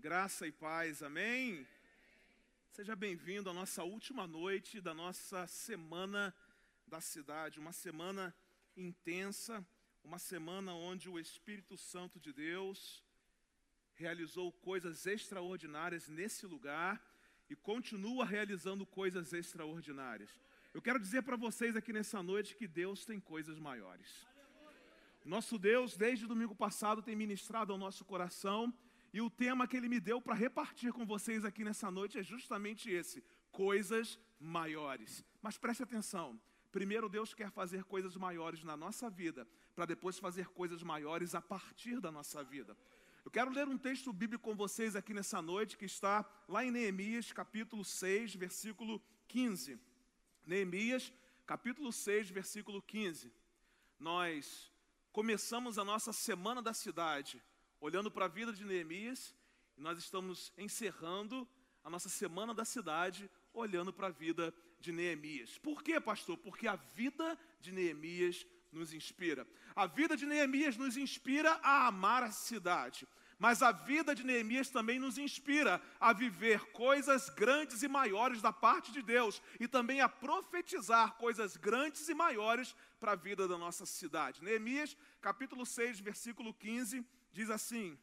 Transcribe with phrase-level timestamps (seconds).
[0.00, 1.66] Graça e paz, amém?
[2.70, 6.34] Seja bem-vindo à nossa última noite da nossa semana
[6.86, 8.34] da cidade, uma semana
[8.74, 9.62] intensa,
[10.02, 13.04] uma semana onde o Espírito Santo de Deus
[13.92, 16.98] realizou coisas extraordinárias nesse lugar
[17.50, 20.30] e continua realizando coisas extraordinárias.
[20.72, 24.26] Eu quero dizer para vocês aqui nessa noite que Deus tem coisas maiores.
[25.26, 28.72] Nosso Deus, desde domingo passado, tem ministrado ao nosso coração
[29.12, 32.22] e o tema que ele me deu para repartir com vocês aqui nessa noite é
[32.22, 35.24] justamente esse: coisas maiores.
[35.42, 36.40] Mas preste atenção.
[36.70, 41.42] Primeiro, Deus quer fazer coisas maiores na nossa vida, para depois fazer coisas maiores a
[41.42, 42.76] partir da nossa vida.
[43.24, 46.70] Eu quero ler um texto bíblico com vocês aqui nessa noite, que está lá em
[46.70, 49.78] Neemias, capítulo 6, versículo 15.
[50.46, 51.12] Neemias,
[51.44, 53.32] capítulo 6, versículo 15.
[53.98, 54.72] Nós
[55.12, 57.42] começamos a nossa semana da cidade
[57.80, 59.34] olhando para a vida de Neemias,
[59.76, 61.48] e nós estamos encerrando
[61.82, 65.58] a nossa semana da cidade olhando para a vida de Neemias.
[65.58, 66.36] Por quê, pastor?
[66.38, 69.46] Porque a vida de Neemias nos inspira.
[69.74, 73.06] A vida de Neemias nos inspira a amar a cidade.
[73.38, 78.52] Mas a vida de Neemias também nos inspira a viver coisas grandes e maiores da
[78.52, 83.56] parte de Deus e também a profetizar coisas grandes e maiores para a vida da
[83.56, 84.44] nossa cidade.
[84.44, 87.98] Neemias, capítulo 6, versículo 15, diz assim: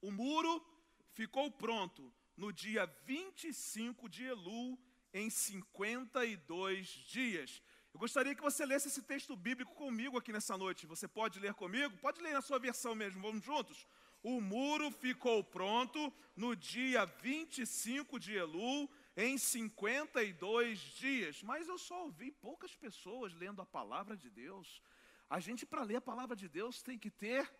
[0.00, 0.64] O muro
[1.12, 4.78] ficou pronto no dia 25 de Elu,
[5.12, 7.62] em 52 dias.
[7.94, 10.86] Eu gostaria que você lesse esse texto bíblico comigo aqui nessa noite.
[10.86, 11.96] Você pode ler comigo?
[11.96, 13.86] Pode ler na sua versão mesmo, vamos juntos?
[14.22, 21.42] O muro ficou pronto no dia 25 de Elu, em 52 dias.
[21.42, 24.82] Mas eu só ouvi poucas pessoas lendo a palavra de Deus.
[25.30, 27.50] A gente, para ler a palavra de Deus, tem que ter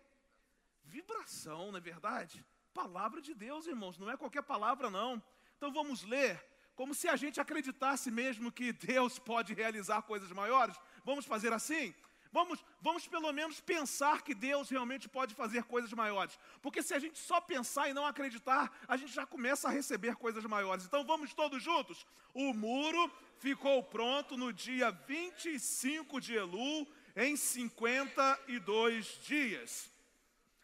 [0.86, 2.44] vibração, não é verdade?
[2.72, 5.22] Palavra de Deus, irmãos, não é qualquer palavra, não.
[5.56, 6.42] Então vamos ler,
[6.74, 10.76] como se a gente acreditasse mesmo que Deus pode realizar coisas maiores.
[11.04, 11.94] Vamos fazer assim?
[12.32, 16.38] Vamos, vamos pelo menos pensar que Deus realmente pode fazer coisas maiores.
[16.60, 20.16] Porque se a gente só pensar e não acreditar, a gente já começa a receber
[20.16, 20.84] coisas maiores.
[20.84, 22.04] Então vamos todos juntos.
[22.34, 26.86] O muro ficou pronto no dia 25 de Elu,
[27.16, 29.90] em 52 dias.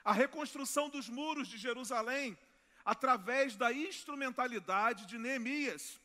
[0.05, 2.37] A reconstrução dos muros de Jerusalém,
[2.85, 6.01] através da instrumentalidade de Neemias,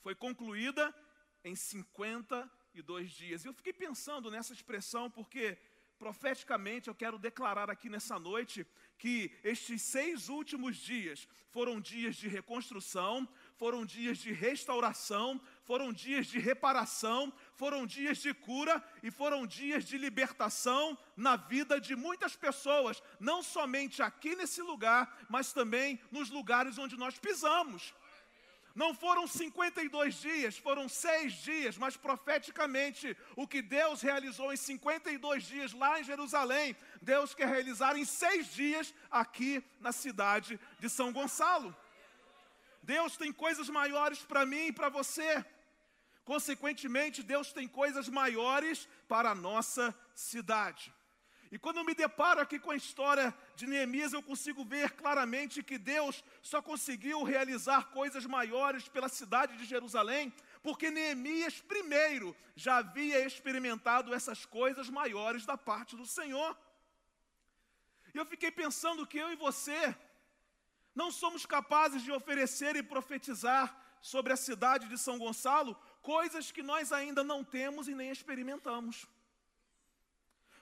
[0.00, 0.94] foi concluída
[1.42, 3.44] em 52 e dois dias.
[3.44, 5.58] Eu fiquei pensando nessa expressão porque
[5.98, 8.64] profeticamente eu quero declarar aqui nessa noite
[8.96, 16.26] que estes seis últimos dias foram dias de reconstrução, foram dias de restauração, foram dias
[16.26, 22.36] de reparação, foram dias de cura e foram dias de libertação na vida de muitas
[22.36, 27.92] pessoas, não somente aqui nesse lugar, mas também nos lugares onde nós pisamos.
[28.76, 35.42] Não foram 52 dias, foram seis dias, mas profeticamente o que Deus realizou em 52
[35.42, 41.12] dias lá em Jerusalém, Deus quer realizar em seis dias aqui na cidade de São
[41.12, 41.74] Gonçalo.
[42.84, 45.44] Deus tem coisas maiores para mim e para você.
[46.28, 50.92] Consequentemente, Deus tem coisas maiores para a nossa cidade.
[51.50, 55.62] E quando eu me deparo aqui com a história de Neemias, eu consigo ver claramente
[55.62, 60.30] que Deus só conseguiu realizar coisas maiores pela cidade de Jerusalém,
[60.62, 66.54] porque Neemias, primeiro, já havia experimentado essas coisas maiores da parte do Senhor.
[68.12, 69.96] E eu fiquei pensando que eu e você
[70.94, 75.76] não somos capazes de oferecer e profetizar sobre a cidade de São Gonçalo
[76.08, 79.06] coisas que nós ainda não temos e nem experimentamos.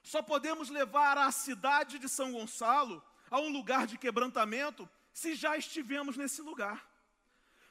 [0.03, 5.57] Só podemos levar a cidade de São Gonçalo a um lugar de quebrantamento se já
[5.57, 6.84] estivemos nesse lugar.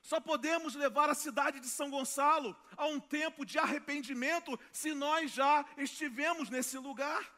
[0.01, 5.31] Só podemos levar a cidade de São Gonçalo a um tempo de arrependimento se nós
[5.31, 7.29] já estivemos nesse lugar.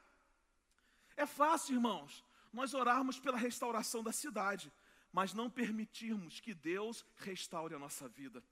[1.16, 2.24] É fácil, irmãos,
[2.54, 4.72] nós orarmos pela restauração da cidade,
[5.12, 8.44] mas não permitirmos que Deus restaure a nossa vida.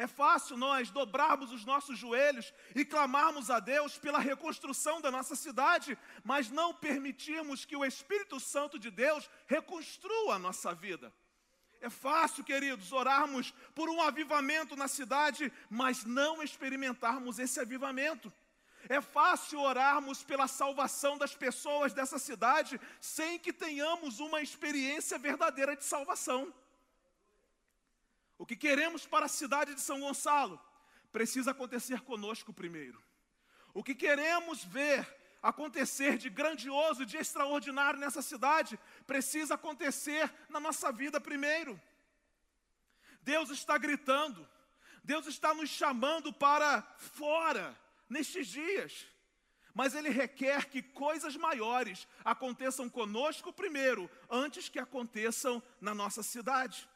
[0.00, 5.36] É fácil nós dobrarmos os nossos joelhos e clamarmos a Deus pela reconstrução da nossa
[5.36, 11.12] cidade, mas não permitirmos que o Espírito Santo de Deus reconstrua a nossa vida.
[11.82, 18.32] É fácil, queridos, orarmos por um avivamento na cidade, mas não experimentarmos esse avivamento.
[18.88, 25.76] É fácil orarmos pela salvação das pessoas dessa cidade sem que tenhamos uma experiência verdadeira
[25.76, 26.50] de salvação.
[28.40, 30.58] O que queremos para a cidade de São Gonçalo
[31.12, 32.98] precisa acontecer conosco primeiro.
[33.74, 35.06] O que queremos ver
[35.42, 41.78] acontecer de grandioso, de extraordinário nessa cidade, precisa acontecer na nossa vida primeiro.
[43.20, 44.48] Deus está gritando,
[45.04, 47.78] Deus está nos chamando para fora
[48.08, 49.06] nestes dias.
[49.74, 56.88] Mas Ele requer que coisas maiores aconteçam conosco primeiro, antes que aconteçam na nossa cidade.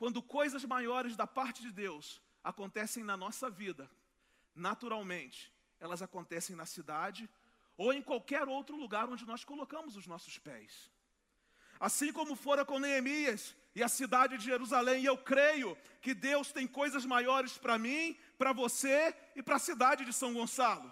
[0.00, 3.90] Quando coisas maiores da parte de Deus acontecem na nossa vida,
[4.54, 7.28] naturalmente, elas acontecem na cidade
[7.76, 10.90] ou em qualquer outro lugar onde nós colocamos os nossos pés.
[11.78, 16.50] Assim como fora com Neemias e a cidade de Jerusalém, e eu creio que Deus
[16.50, 20.90] tem coisas maiores para mim, para você e para a cidade de São Gonçalo.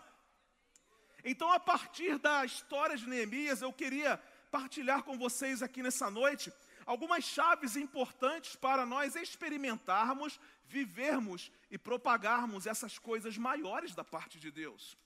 [1.25, 6.52] Então, a partir da história de Neemias, eu queria partilhar com vocês aqui nessa noite
[6.88, 14.50] algumas chaves importantes para nós experimentarmos, vivermos e propagarmos essas coisas maiores da parte de
[14.50, 14.96] Deus.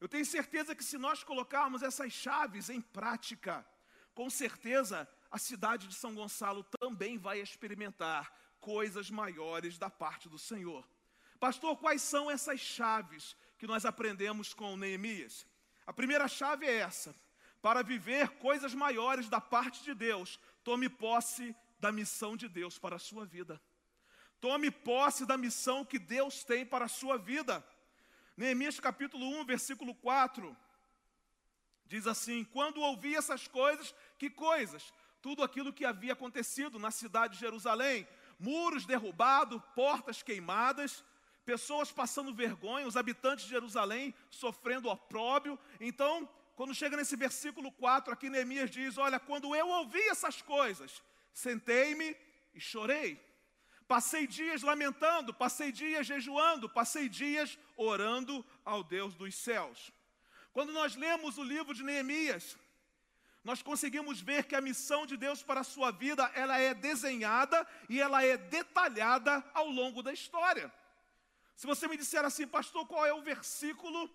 [0.00, 3.66] Eu tenho certeza que se nós colocarmos essas chaves em prática,
[4.14, 10.38] com certeza a cidade de São Gonçalo também vai experimentar coisas maiores da parte do
[10.38, 10.88] Senhor.
[11.40, 15.44] Pastor, quais são essas chaves que nós aprendemos com Neemias?
[15.84, 17.12] A primeira chave é essa:
[17.60, 22.96] para viver coisas maiores da parte de Deus, Tome posse da missão de Deus para
[22.96, 23.62] a sua vida.
[24.40, 27.64] Tome posse da missão que Deus tem para a sua vida.
[28.36, 30.56] Neemias capítulo 1, versículo 4.
[31.84, 34.92] Diz assim: Quando ouvi essas coisas, que coisas?
[35.22, 38.04] Tudo aquilo que havia acontecido na cidade de Jerusalém:
[38.36, 41.04] muros derrubados, portas queimadas,
[41.44, 45.56] pessoas passando vergonha, os habitantes de Jerusalém sofrendo opróbio.
[45.78, 51.02] Então, quando chega nesse versículo 4, aqui Neemias diz: Olha, quando eu ouvi essas coisas,
[51.32, 52.16] sentei-me
[52.54, 53.20] e chorei.
[53.86, 59.92] Passei dias lamentando, passei dias jejuando, passei dias orando ao Deus dos céus.
[60.50, 62.58] Quando nós lemos o livro de Neemias,
[63.44, 67.64] nós conseguimos ver que a missão de Deus para a sua vida, ela é desenhada
[67.88, 70.72] e ela é detalhada ao longo da história.
[71.54, 74.10] Se você me disser assim, pastor, qual é o versículo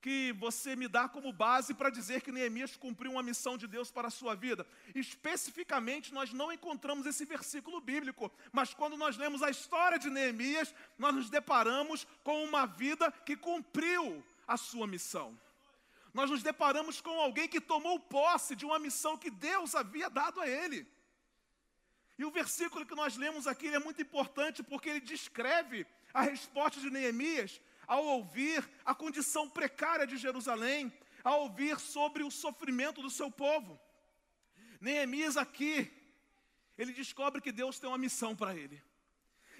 [0.00, 3.90] que você me dá como base para dizer que Neemias cumpriu uma missão de Deus
[3.90, 4.66] para a sua vida.
[4.94, 10.74] Especificamente, nós não encontramos esse versículo bíblico, mas quando nós lemos a história de Neemias,
[10.96, 15.38] nós nos deparamos com uma vida que cumpriu a sua missão.
[16.14, 20.40] Nós nos deparamos com alguém que tomou posse de uma missão que Deus havia dado
[20.40, 20.86] a ele.
[22.18, 26.80] E o versículo que nós lemos aqui é muito importante porque ele descreve a resposta
[26.80, 30.92] de Neemias ao ouvir a condição precária de Jerusalém,
[31.24, 33.80] ao ouvir sobre o sofrimento do seu povo.
[34.80, 35.90] Neemias aqui,
[36.76, 38.80] ele descobre que Deus tem uma missão para ele.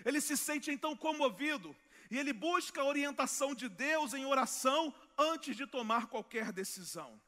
[0.04, 1.74] Ele se sente então comovido
[2.10, 7.20] e ele busca a orientação de Deus em oração antes de tomar qualquer decisão.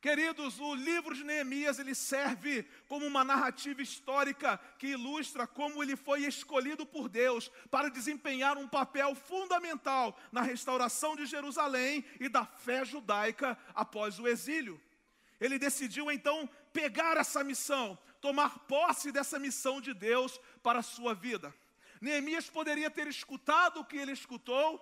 [0.00, 5.96] Queridos, o livro de Neemias ele serve como uma narrativa histórica que ilustra como ele
[5.96, 12.46] foi escolhido por Deus para desempenhar um papel fundamental na restauração de Jerusalém e da
[12.46, 14.80] fé judaica após o exílio.
[15.40, 21.12] Ele decidiu então pegar essa missão, tomar posse dessa missão de Deus para a sua
[21.12, 21.52] vida.
[22.00, 24.80] Neemias poderia ter escutado o que ele escutou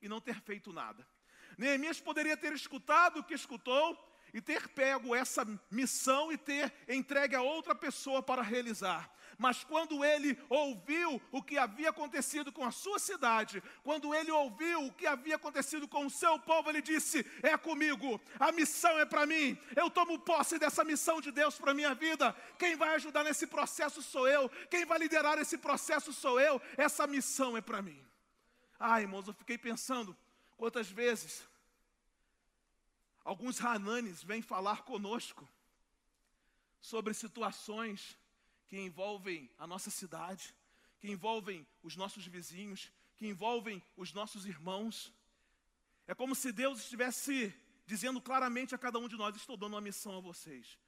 [0.00, 1.06] e não ter feito nada.
[1.58, 7.34] Neemias poderia ter escutado o que escutou e ter pego essa missão e ter entregue
[7.34, 9.10] a outra pessoa para realizar.
[9.40, 14.84] Mas quando ele ouviu o que havia acontecido com a sua cidade, quando ele ouviu
[14.84, 19.06] o que havia acontecido com o seu povo, ele disse: É comigo, a missão é
[19.06, 22.36] para mim, eu tomo posse dessa missão de Deus para a minha vida.
[22.58, 27.06] Quem vai ajudar nesse processo sou eu, quem vai liderar esse processo sou eu, essa
[27.06, 27.98] missão é para mim.
[28.78, 30.14] Ai, irmãos, eu fiquei pensando
[30.58, 31.48] quantas vezes
[33.24, 35.48] Alguns Hananes vêm falar conosco
[36.80, 38.16] sobre situações
[38.66, 40.54] que envolvem a nossa cidade,
[40.98, 45.12] que envolvem os nossos vizinhos, que envolvem os nossos irmãos.
[46.06, 47.54] É como se Deus estivesse
[47.86, 50.78] dizendo claramente a cada um de nós: Estou dando uma missão a vocês.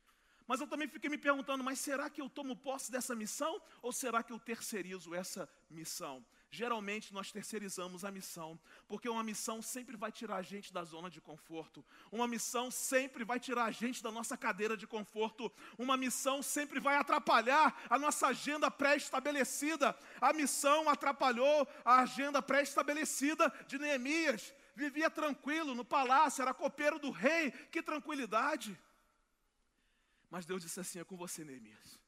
[0.47, 3.93] Mas eu também fiquei me perguntando: mas será que eu tomo posse dessa missão ou
[3.93, 6.25] será que eu terceirizo essa missão?
[6.53, 11.09] Geralmente nós terceirizamos a missão, porque uma missão sempre vai tirar a gente da zona
[11.09, 11.83] de conforto,
[12.13, 16.79] uma missão sempre vai tirar a gente da nossa cadeira de conforto, uma missão sempre
[16.79, 19.99] vai atrapalhar a nossa agenda pré-estabelecida.
[20.21, 24.55] A missão atrapalhou a agenda pré-estabelecida de Neemias.
[24.77, 28.79] Vivia tranquilo no palácio, era copeiro do rei, que tranquilidade.
[30.31, 31.99] Mas Deus disse assim: é com você, Neemias.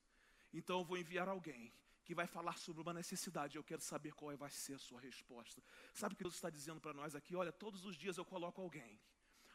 [0.52, 1.72] Então eu vou enviar alguém
[2.04, 3.56] que vai falar sobre uma necessidade.
[3.56, 5.62] Eu quero saber qual vai ser a sua resposta.
[5.92, 7.34] Sabe o que Deus está dizendo para nós aqui?
[7.34, 9.00] Olha, todos os dias eu coloco alguém.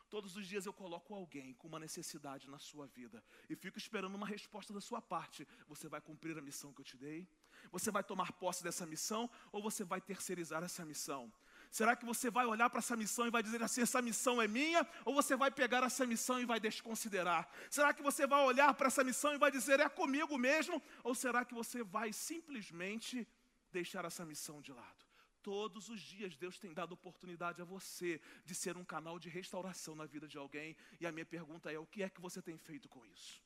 [0.09, 4.15] Todos os dias eu coloco alguém com uma necessidade na sua vida e fico esperando
[4.15, 5.47] uma resposta da sua parte.
[5.67, 7.27] Você vai cumprir a missão que eu te dei?
[7.71, 11.31] Você vai tomar posse dessa missão ou você vai terceirizar essa missão?
[11.71, 14.47] Será que você vai olhar para essa missão e vai dizer assim: essa missão é
[14.47, 14.87] minha?
[15.05, 17.47] Ou você vai pegar essa missão e vai desconsiderar?
[17.69, 20.81] Será que você vai olhar para essa missão e vai dizer: é comigo mesmo?
[21.03, 23.27] Ou será que você vai simplesmente
[23.71, 25.05] deixar essa missão de lado?
[25.43, 29.95] Todos os dias Deus tem dado oportunidade a você de ser um canal de restauração
[29.95, 30.75] na vida de alguém.
[30.99, 33.41] E a minha pergunta é: o que é que você tem feito com isso?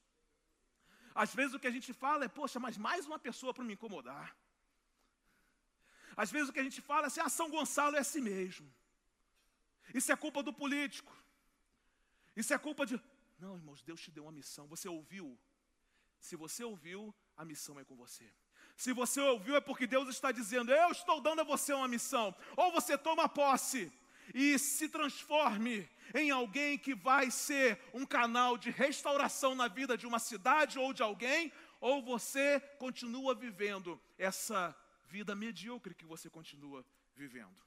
[1.14, 3.74] Às vezes o que a gente fala é: poxa, mas mais uma pessoa para me
[3.74, 4.34] incomodar.
[6.16, 8.72] Às vezes o que a gente fala é assim, ah, São Gonçalo é assim mesmo.
[9.94, 11.16] Isso é culpa do político.
[12.36, 13.00] Isso é culpa de.
[13.40, 14.68] Não, irmãos, Deus te deu uma missão.
[14.68, 15.38] Você ouviu?
[16.20, 18.32] Se você ouviu, a missão é com você.
[18.76, 22.36] Se você ouviu, é porque Deus está dizendo: Eu estou dando a você uma missão.
[22.56, 23.92] Ou você toma posse
[24.34, 30.08] e se transforme em alguém que vai ser um canal de restauração na vida de
[30.08, 31.52] uma cidade ou de alguém,
[31.82, 34.76] ou você continua vivendo essa
[35.16, 36.80] vida medíocre que você continua
[37.22, 37.60] vivendo.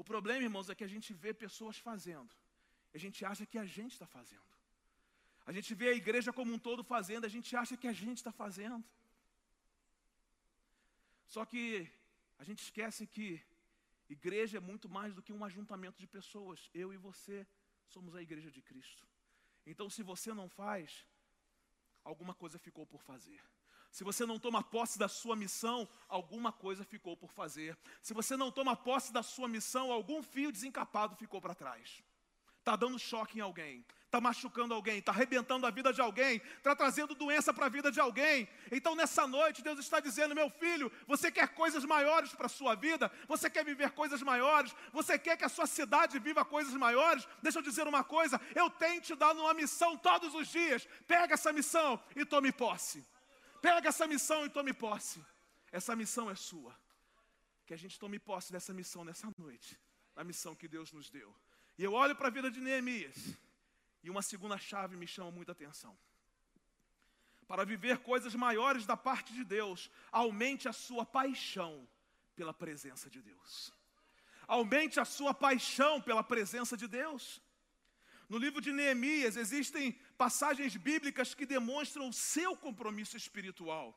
[0.00, 2.32] O problema, irmãos, é que a gente vê pessoas fazendo,
[2.96, 4.52] a gente acha que a gente está fazendo.
[5.48, 8.18] A gente vê a igreja como um todo fazendo, a gente acha que a gente
[8.22, 8.84] está fazendo.
[11.34, 11.62] Só que
[12.42, 13.28] a gente esquece que
[14.16, 16.70] igreja é muito mais do que um ajuntamento de pessoas.
[16.82, 17.36] Eu e você
[17.94, 19.04] somos a igreja de Cristo.
[19.70, 21.06] Então, se você não faz,
[22.10, 23.40] alguma coisa ficou por fazer.
[23.90, 27.76] Se você não toma posse da sua missão, alguma coisa ficou por fazer.
[28.02, 32.02] Se você não toma posse da sua missão, algum fio desencapado ficou para trás.
[32.58, 36.76] Está dando choque em alguém, está machucando alguém, está arrebentando a vida de alguém, está
[36.76, 38.46] trazendo doença para a vida de alguém.
[38.70, 42.74] Então nessa noite Deus está dizendo: meu filho, você quer coisas maiores para a sua
[42.74, 43.10] vida?
[43.26, 44.74] Você quer viver coisas maiores?
[44.92, 47.26] Você quer que a sua cidade viva coisas maiores?
[47.42, 50.86] Deixa eu dizer uma coisa: eu tenho te dado uma missão todos os dias.
[51.06, 53.02] Pega essa missão e tome posse.
[53.60, 55.24] Pega essa missão e tome posse.
[55.70, 56.74] Essa missão é sua.
[57.66, 59.78] Que a gente tome posse dessa missão nessa noite.
[60.16, 61.34] A missão que Deus nos deu.
[61.76, 63.16] E eu olho para a vida de Neemias.
[64.02, 65.96] E uma segunda chave me chama muita atenção.
[67.46, 71.88] Para viver coisas maiores da parte de Deus, aumente a sua paixão
[72.36, 73.72] pela presença de Deus.
[74.46, 77.42] Aumente a sua paixão pela presença de Deus.
[78.28, 83.88] No livro de Neemias existem passagens bíblicas que demonstram o seu compromisso espiritual.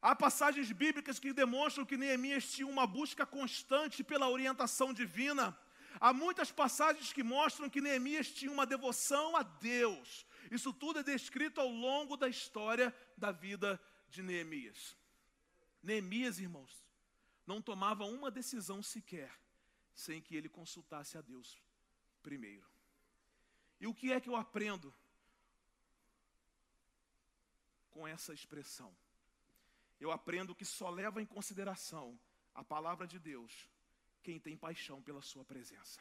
[0.00, 5.58] Há passagens bíblicas que demonstram que Neemias tinha uma busca constante pela orientação divina.
[6.00, 10.24] Há muitas passagens que mostram que Neemias tinha uma devoção a Deus.
[10.52, 14.96] Isso tudo é descrito ao longo da história da vida de Neemias.
[15.82, 16.84] Neemias, irmãos,
[17.44, 19.32] não tomava uma decisão sequer
[19.92, 21.60] sem que ele consultasse a Deus
[22.22, 22.68] primeiro.
[23.80, 24.94] E o que é que eu aprendo
[27.98, 28.96] com essa expressão?
[29.98, 32.16] Eu aprendo que só leva em consideração
[32.54, 33.68] a palavra de Deus
[34.22, 36.00] quem tem paixão pela Sua presença.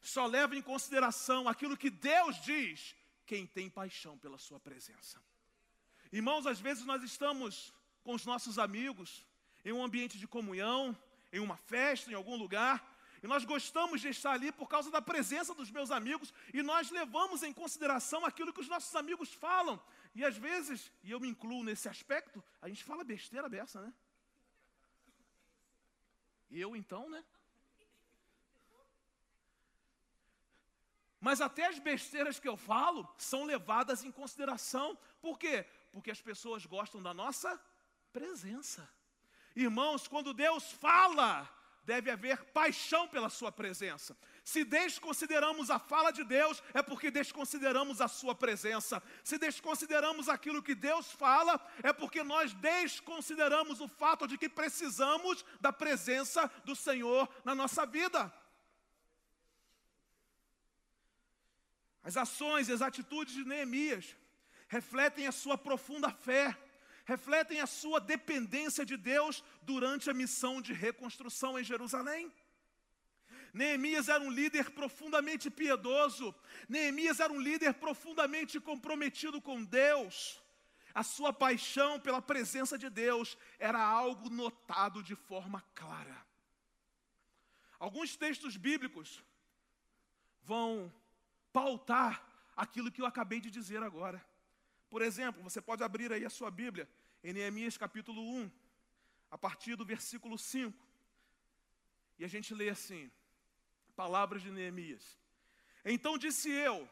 [0.00, 5.22] Só leva em consideração aquilo que Deus diz quem tem paixão pela Sua presença.
[6.10, 7.72] Irmãos, às vezes nós estamos
[8.02, 9.24] com os nossos amigos
[9.64, 10.96] em um ambiente de comunhão,
[11.32, 12.76] em uma festa, em algum lugar,
[13.22, 16.90] e nós gostamos de estar ali por causa da presença dos meus amigos, e nós
[16.90, 19.80] levamos em consideração aquilo que os nossos amigos falam.
[20.14, 23.92] E às vezes, e eu me incluo nesse aspecto, a gente fala besteira dessa, né?
[26.50, 27.24] Eu então, né?
[31.20, 34.96] Mas até as besteiras que eu falo são levadas em consideração.
[35.20, 35.66] Por quê?
[35.92, 37.60] Porque as pessoas gostam da nossa
[38.12, 38.88] presença.
[39.54, 41.48] Irmãos, quando Deus fala,
[41.82, 44.16] deve haver paixão pela Sua presença.
[44.48, 49.02] Se desconsideramos a fala de Deus, é porque desconsideramos a Sua presença.
[49.22, 55.44] Se desconsideramos aquilo que Deus fala, é porque nós desconsideramos o fato de que precisamos
[55.60, 58.32] da presença do Senhor na nossa vida.
[62.02, 64.16] As ações e as atitudes de Neemias
[64.66, 66.56] refletem a sua profunda fé
[67.04, 72.30] refletem a sua dependência de Deus durante a missão de reconstrução em Jerusalém.
[73.58, 76.32] Neemias era um líder profundamente piedoso,
[76.68, 80.40] Neemias era um líder profundamente comprometido com Deus.
[80.94, 86.16] A sua paixão pela presença de Deus era algo notado de forma clara.
[87.80, 89.22] Alguns textos bíblicos
[90.44, 90.92] vão
[91.52, 92.24] pautar
[92.56, 94.24] aquilo que eu acabei de dizer agora.
[94.88, 96.88] Por exemplo, você pode abrir aí a sua Bíblia
[97.24, 98.50] em Neemias capítulo 1,
[99.32, 100.86] a partir do versículo 5.
[102.18, 103.10] E a gente lê assim:
[103.98, 105.04] Palavras de Neemias.
[105.84, 106.88] Então disse eu: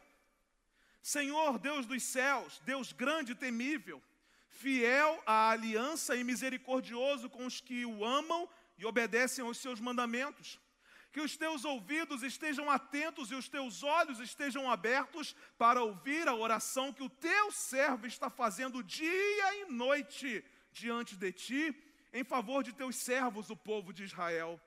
[1.01, 4.03] Senhor Deus dos céus, Deus grande e temível,
[4.49, 8.41] fiel à aliança e misericordioso com os que o amam
[8.77, 10.59] e obedecem aos seus mandamentos.
[11.13, 16.35] Que os teus ouvidos estejam atentos e os teus olhos estejam abertos para ouvir a
[16.35, 22.63] oração que o teu servo está fazendo dia e noite diante de ti, em favor
[22.63, 24.59] de teus servos, o povo de Israel.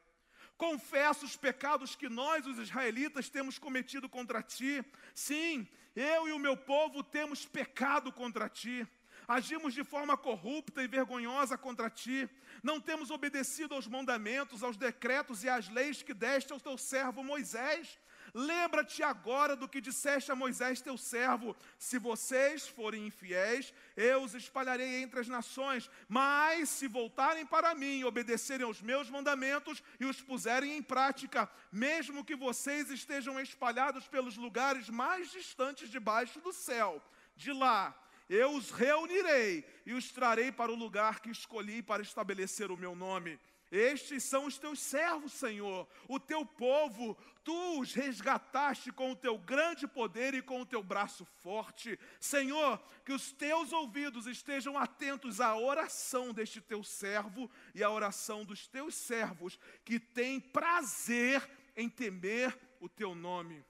[0.61, 4.85] Confesso os pecados que nós, os israelitas, temos cometido contra ti.
[5.15, 8.87] Sim, eu e o meu povo temos pecado contra ti
[9.31, 12.29] agimos de forma corrupta e vergonhosa contra ti,
[12.65, 17.23] não temos obedecido aos mandamentos, aos decretos e às leis que deste ao teu servo
[17.23, 18.00] Moisés.
[18.35, 24.35] Lembra-te agora do que disseste a Moisés, teu servo: se vocês forem infiéis, eu os
[24.35, 30.21] espalharei entre as nações, mas se voltarem para mim, obedecerem aos meus mandamentos e os
[30.21, 37.03] puserem em prática, mesmo que vocês estejam espalhados pelos lugares mais distantes debaixo do céu,
[37.37, 37.97] de lá
[38.31, 42.95] eu os reunirei e os trarei para o lugar que escolhi para estabelecer o meu
[42.95, 43.41] nome.
[43.71, 47.17] Estes são os teus servos, Senhor, o teu povo.
[47.45, 51.97] Tu os resgataste com o teu grande poder e com o teu braço forte.
[52.19, 58.45] Senhor, que os teus ouvidos estejam atentos à oração deste teu servo e à oração
[58.45, 63.65] dos teus servos, que têm prazer em temer o teu nome.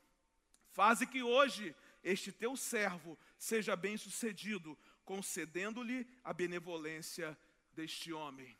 [0.70, 7.36] Faze que hoje este teu servo seja bem-sucedido, concedendo-lhe a benevolência
[7.74, 8.59] deste homem.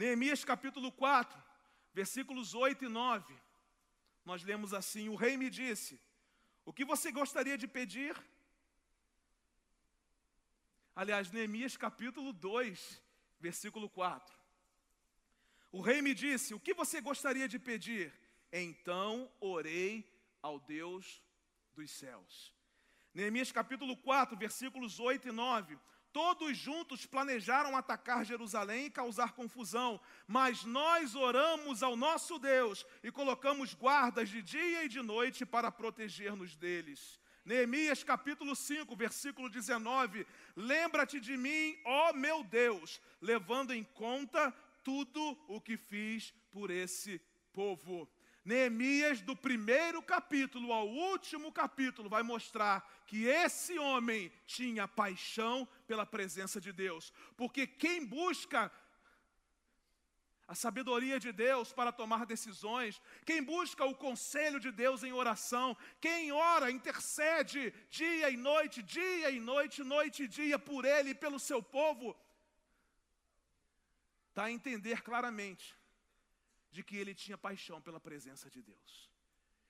[0.00, 1.38] Neemias capítulo 4,
[1.92, 3.34] versículos 8 e 9.
[4.24, 6.00] Nós lemos assim: O rei me disse:
[6.64, 8.16] O que você gostaria de pedir?
[10.96, 13.02] Aliás, Neemias capítulo 2,
[13.38, 14.34] versículo 4.
[15.70, 18.10] O rei me disse: O que você gostaria de pedir?
[18.50, 20.10] Então orei
[20.40, 21.22] ao Deus
[21.74, 22.54] dos céus.
[23.12, 25.78] Neemias capítulo 4, versículos 8 e 9.
[26.12, 33.12] Todos juntos planejaram atacar Jerusalém e causar confusão, mas nós oramos ao nosso Deus e
[33.12, 37.20] colocamos guardas de dia e de noite para proteger-nos deles.
[37.44, 45.38] Neemias capítulo 5, versículo 19: Lembra-te de mim, ó meu Deus, levando em conta tudo
[45.46, 47.20] o que fiz por esse
[47.52, 48.08] povo.
[48.44, 56.06] Neemias, do primeiro capítulo ao último capítulo, vai mostrar que esse homem tinha paixão pela
[56.06, 57.12] presença de Deus.
[57.36, 58.72] Porque quem busca
[60.48, 65.76] a sabedoria de Deus para tomar decisões, quem busca o conselho de Deus em oração,
[66.00, 71.14] quem ora, intercede dia e noite, dia e noite, noite e dia por ele e
[71.14, 72.16] pelo seu povo,
[74.30, 75.78] está a entender claramente
[76.70, 79.10] de que ele tinha paixão pela presença de Deus.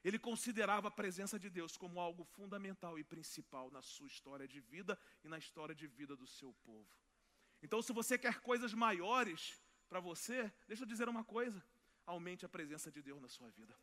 [0.03, 4.61] Ele considerava a presença de Deus como algo fundamental e principal na sua história de
[4.61, 6.89] vida e na história de vida do seu povo.
[7.63, 11.63] Então, se você quer coisas maiores para você, deixa eu dizer uma coisa:
[12.07, 13.77] aumente a presença de Deus na sua vida.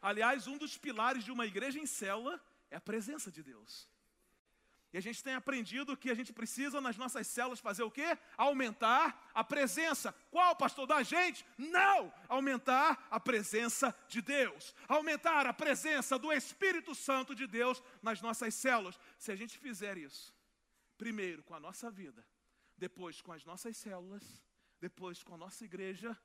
[0.00, 3.88] Aliás, um dos pilares de uma igreja em célula é a presença de Deus.
[4.92, 8.16] E a gente tem aprendido que a gente precisa nas nossas células fazer o quê?
[8.36, 10.12] Aumentar a presença.
[10.30, 10.86] Qual, pastor?
[10.86, 11.44] Da gente?
[11.58, 12.12] Não!
[12.26, 14.74] Aumentar a presença de Deus.
[14.86, 18.98] Aumentar a presença do Espírito Santo de Deus nas nossas células.
[19.18, 20.34] Se a gente fizer isso,
[20.96, 22.24] primeiro com a nossa vida,
[22.76, 24.22] depois com as nossas células,
[24.80, 26.16] depois com a nossa igreja,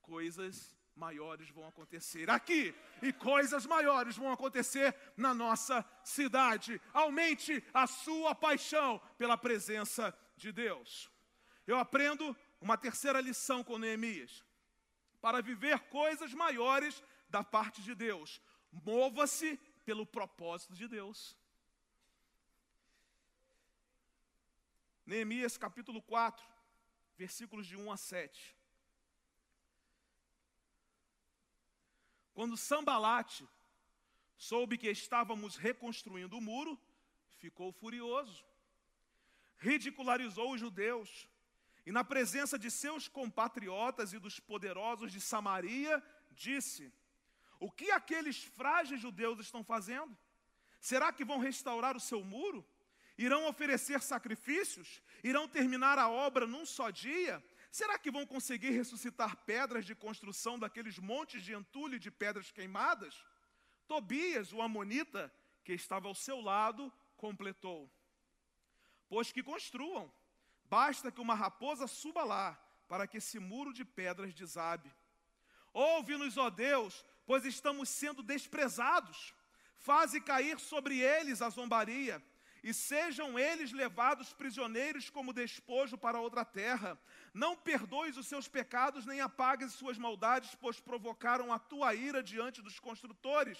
[0.00, 6.80] coisas maiores vão acontecer aqui e coisas maiores vão acontecer na nossa cidade.
[6.92, 11.10] Aumente a sua paixão pela presença de Deus.
[11.66, 14.44] Eu aprendo uma terceira lição com Neemias.
[15.20, 21.36] Para viver coisas maiores da parte de Deus, mova-se pelo propósito de Deus.
[25.06, 26.44] Neemias capítulo 4,
[27.16, 28.53] versículos de 1 a 7.
[32.34, 33.48] Quando Sambalate
[34.36, 36.78] soube que estávamos reconstruindo o muro,
[37.38, 38.44] ficou furioso.
[39.56, 41.28] Ridicularizou os judeus
[41.86, 46.92] e, na presença de seus compatriotas e dos poderosos de Samaria, disse:
[47.60, 50.16] O que aqueles frágeis judeus estão fazendo?
[50.80, 52.66] Será que vão restaurar o seu muro?
[53.16, 55.00] Irão oferecer sacrifícios?
[55.22, 57.42] Irão terminar a obra num só dia?
[57.74, 63.24] Será que vão conseguir ressuscitar pedras de construção daqueles montes de entulho de pedras queimadas?
[63.88, 65.22] Tobias, o amonita,
[65.64, 67.90] que estava ao seu lado, completou:
[69.08, 70.08] pois que construam.
[70.66, 72.56] Basta que uma raposa suba lá,
[72.86, 74.94] para que esse muro de pedras desabe.
[75.72, 79.34] Ouve-nos, ó Deus, pois estamos sendo desprezados.
[79.74, 82.24] Faze cair sobre eles a zombaria,
[82.64, 86.98] e sejam eles levados prisioneiros como despojo para outra terra.
[87.34, 92.62] Não perdoes os seus pecados, nem apagues suas maldades, pois provocaram a tua ira diante
[92.62, 93.58] dos construtores.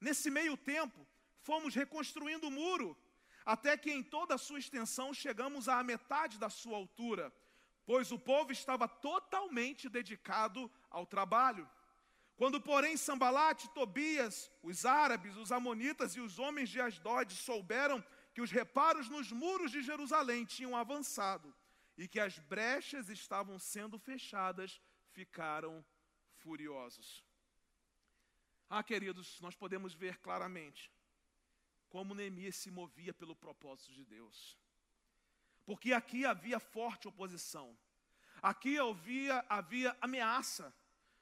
[0.00, 1.06] Nesse meio tempo,
[1.38, 2.98] fomos reconstruindo o muro,
[3.44, 7.32] até que em toda a sua extensão chegamos à metade da sua altura,
[7.86, 11.70] pois o povo estava totalmente dedicado ao trabalho.
[12.36, 18.04] Quando, porém, Sambalate, Tobias, os árabes, os amonitas e os homens de Asdod souberam
[18.36, 21.56] que os reparos nos muros de Jerusalém tinham avançado
[21.96, 24.78] e que as brechas estavam sendo fechadas,
[25.10, 25.82] ficaram
[26.34, 27.24] furiosos.
[28.68, 30.92] Ah, queridos, nós podemos ver claramente
[31.88, 34.58] como Neemias se movia pelo propósito de Deus.
[35.64, 37.74] Porque aqui havia forte oposição.
[38.42, 40.76] Aqui havia, havia ameaça.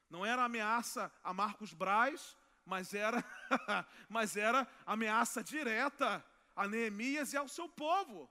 [0.09, 3.23] Não era ameaça a Marcos Braz, mas era,
[4.09, 6.21] mas era ameaça direta
[6.55, 8.29] a Neemias e ao seu povo.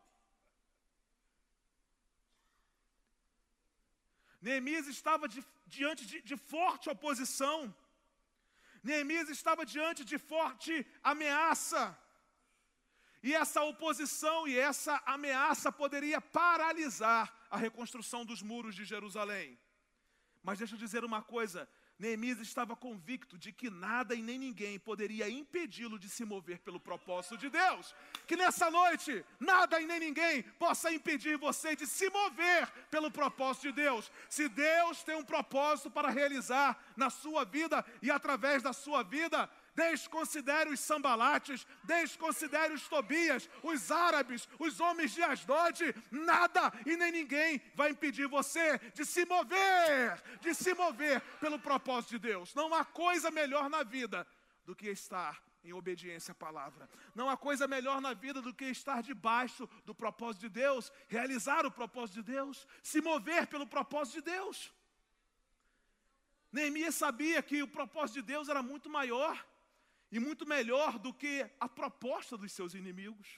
[4.40, 5.26] Neemias estava
[5.66, 7.74] diante de, de forte oposição.
[8.82, 11.98] Neemias estava diante de forte ameaça.
[13.22, 19.58] E essa oposição e essa ameaça poderia paralisar a reconstrução dos muros de Jerusalém.
[20.42, 21.66] Mas deixa eu dizer uma coisa:
[21.98, 26.80] Neemias estava convicto de que nada e nem ninguém poderia impedi-lo de se mover pelo
[26.80, 27.94] propósito de Deus.
[28.26, 33.68] Que nessa noite, nada e nem ninguém possa impedir você de se mover pelo propósito
[33.68, 34.10] de Deus.
[34.28, 39.48] Se Deus tem um propósito para realizar na sua vida e através da sua vida,
[39.74, 47.12] desconsidere os sambalates, desconsidere os tobias, os árabes, os homens de Asdod, nada e nem
[47.12, 52.54] ninguém vai impedir você de se mover, de se mover pelo propósito de Deus.
[52.54, 54.26] Não há coisa melhor na vida
[54.64, 56.88] do que estar em obediência à palavra.
[57.14, 61.64] Não há coisa melhor na vida do que estar debaixo do propósito de Deus, realizar
[61.64, 64.72] o propósito de Deus, se mover pelo propósito de Deus.
[66.52, 69.44] Neemias sabia que o propósito de Deus era muito maior
[70.14, 73.28] e muito melhor do que a proposta dos seus inimigos.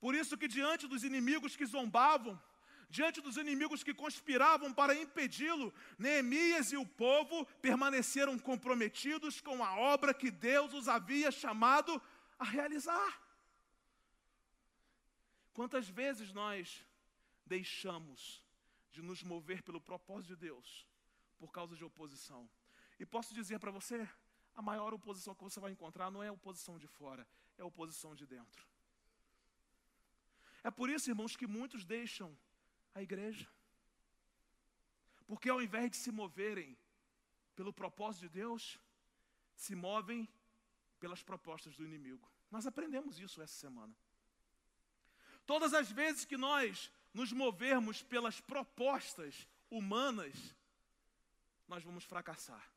[0.00, 2.40] Por isso que diante dos inimigos que zombavam,
[2.88, 9.76] diante dos inimigos que conspiravam para impedi-lo, Neemias e o povo permaneceram comprometidos com a
[9.78, 12.00] obra que Deus os havia chamado
[12.38, 13.20] a realizar.
[15.52, 16.82] Quantas vezes nós
[17.44, 18.42] deixamos
[18.90, 20.86] de nos mover pelo propósito de Deus
[21.38, 22.48] por causa de oposição?
[22.98, 24.08] E posso dizer para você,
[24.58, 27.24] a maior oposição que você vai encontrar não é a oposição de fora,
[27.56, 28.66] é a oposição de dentro.
[30.64, 32.36] É por isso, irmãos, que muitos deixam
[32.92, 33.48] a igreja.
[35.28, 36.76] Porque ao invés de se moverem
[37.54, 38.80] pelo propósito de Deus,
[39.54, 40.28] se movem
[40.98, 42.28] pelas propostas do inimigo.
[42.50, 43.94] Nós aprendemos isso essa semana.
[45.46, 50.34] Todas as vezes que nós nos movermos pelas propostas humanas,
[51.68, 52.68] nós vamos fracassar.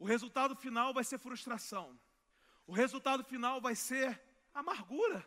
[0.00, 1.86] O resultado final vai ser frustração.
[2.66, 4.20] O resultado final vai ser
[4.54, 5.20] amargura.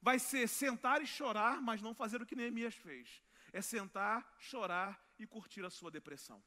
[0.00, 3.20] Vai ser sentar e chorar, mas não fazer o que Neemias fez.
[3.52, 6.40] É sentar, chorar e curtir a sua depressão.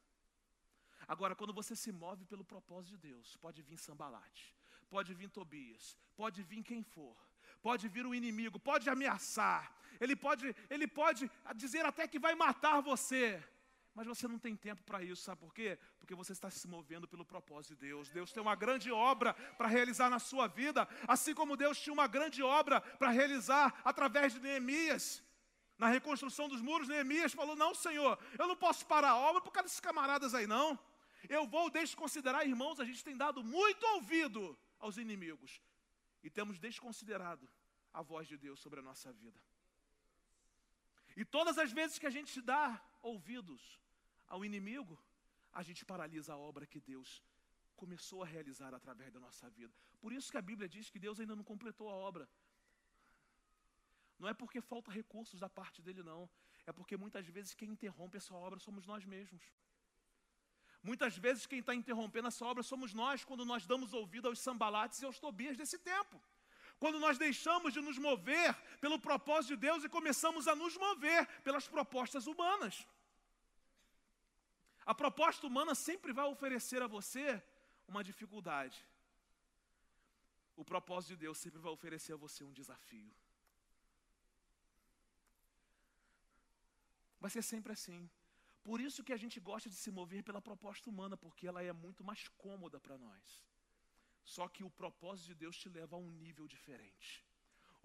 [1.06, 4.56] Agora, quando você se move pelo propósito de Deus, pode vir Sambalate,
[4.88, 7.16] pode vir Tobias, pode vir quem for,
[7.62, 12.80] pode vir o inimigo, pode ameaçar, ele pode, ele pode dizer até que vai matar
[12.80, 13.42] você.
[13.96, 15.78] Mas você não tem tempo para isso, sabe por quê?
[15.98, 18.10] Porque você está se movendo pelo propósito de Deus.
[18.10, 22.06] Deus tem uma grande obra para realizar na sua vida, assim como Deus tinha uma
[22.06, 25.24] grande obra para realizar através de Neemias.
[25.78, 29.50] Na reconstrução dos muros, Neemias falou: Não, Senhor, eu não posso parar a obra por
[29.50, 30.78] causa desses camaradas aí, não.
[31.26, 35.62] Eu vou desconsiderar, irmãos, a gente tem dado muito ouvido aos inimigos
[36.22, 37.48] e temos desconsiderado
[37.94, 39.40] a voz de Deus sobre a nossa vida.
[41.16, 43.80] E todas as vezes que a gente dá ouvidos
[44.26, 44.98] ao inimigo,
[45.52, 47.22] a gente paralisa a obra que Deus
[47.76, 49.72] começou a realizar através da nossa vida.
[50.00, 52.28] Por isso que a Bíblia diz que Deus ainda não completou a obra.
[54.18, 56.28] Não é porque falta recursos da parte dele, não.
[56.66, 59.42] É porque muitas vezes quem interrompe essa obra somos nós mesmos.
[60.82, 65.00] Muitas vezes quem está interrompendo essa obra somos nós, quando nós damos ouvido aos sambalates
[65.02, 66.20] e aos tobias desse tempo.
[66.78, 71.26] Quando nós deixamos de nos mover pelo propósito de Deus e começamos a nos mover
[71.42, 72.86] pelas propostas humanas.
[74.86, 77.42] A proposta humana sempre vai oferecer a você
[77.88, 78.78] uma dificuldade.
[80.56, 83.12] O propósito de Deus sempre vai oferecer a você um desafio.
[87.20, 88.08] Vai ser sempre assim.
[88.62, 91.72] Por isso que a gente gosta de se mover pela proposta humana, porque ela é
[91.72, 93.44] muito mais cômoda para nós.
[94.24, 97.25] Só que o propósito de Deus te leva a um nível diferente.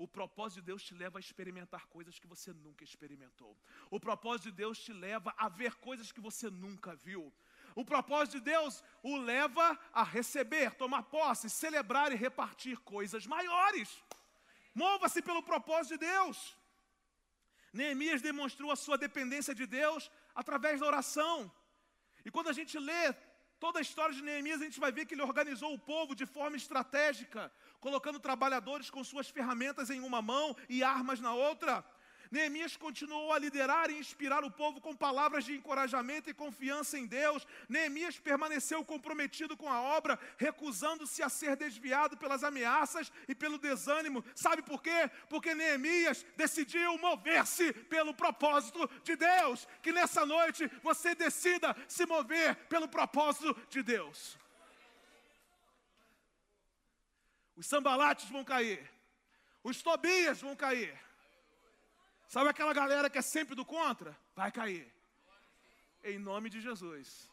[0.04, 3.56] O propósito de Deus te leva a experimentar coisas que você nunca experimentou.
[3.96, 7.32] O propósito de Deus te leva a ver coisas que você nunca viu.
[7.76, 13.90] O propósito de Deus o leva a receber, tomar posse, celebrar e repartir coisas maiores.
[14.74, 16.58] Mova-se pelo propósito de Deus.
[17.72, 21.36] Neemias demonstrou a sua dependência de Deus através da oração.
[22.26, 23.04] E quando a gente lê
[23.64, 26.26] toda a história de Neemias, a gente vai ver que ele organizou o povo de
[26.26, 27.42] forma estratégica,
[27.82, 31.84] colocando trabalhadores com suas ferramentas em uma mão e armas na outra.
[32.32, 37.06] Neemias continuou a liderar e inspirar o povo com palavras de encorajamento e confiança em
[37.06, 37.46] Deus.
[37.68, 44.24] Neemias permaneceu comprometido com a obra, recusando-se a ser desviado pelas ameaças e pelo desânimo.
[44.34, 45.12] Sabe por quê?
[45.28, 49.68] Porque Neemias decidiu mover-se pelo propósito de Deus.
[49.82, 54.40] Que nessa noite você decida se mover pelo propósito de Deus.
[57.56, 58.90] Os sambalates vão cair,
[59.64, 60.98] os Tobias vão cair
[62.34, 64.18] Sabe aquela galera que é sempre do contra?
[64.34, 64.90] Vai cair.
[66.02, 67.30] Em nome de Jesus.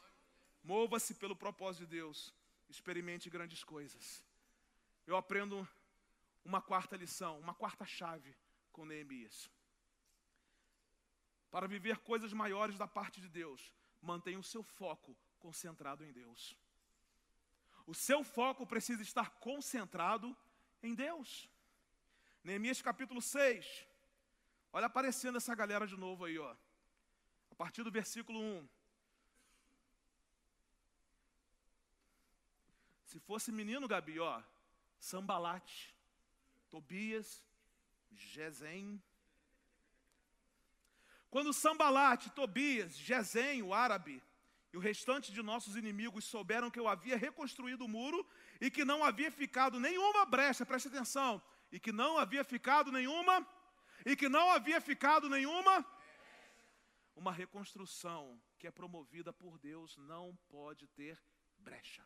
[0.65, 2.35] Mova-se pelo propósito de Deus.
[2.69, 4.25] Experimente grandes coisas.
[5.07, 5.57] Eu aprendo
[6.45, 8.35] uma quarta lição, uma quarta chave
[8.73, 9.49] com Neemias.
[11.49, 16.57] Para viver coisas maiores da parte de Deus, mantenha o seu foco concentrado em Deus.
[17.89, 20.37] O seu foco precisa estar concentrado
[20.83, 21.49] em Deus.
[22.45, 23.89] Neemias capítulo 6,
[24.73, 26.55] Olha aparecendo essa galera de novo aí, ó.
[27.51, 28.69] A partir do versículo 1.
[33.07, 34.43] Se fosse menino, Gabi, ó,
[35.01, 35.95] Sambalate,
[36.69, 37.43] Tobias,
[38.13, 39.03] Gesem.
[41.31, 44.23] Quando Sambalate, Tobias, Gesem, o árabe,
[44.73, 48.27] e o restante de nossos inimigos souberam que eu havia reconstruído o muro
[48.61, 51.41] e que não havia ficado nenhuma brecha, preste atenção,
[51.73, 53.47] e que não havia ficado nenhuma
[54.05, 55.85] e que não havia ficado nenhuma.
[57.17, 61.19] Uma reconstrução que é promovida por Deus não pode ter
[61.59, 62.05] brecha.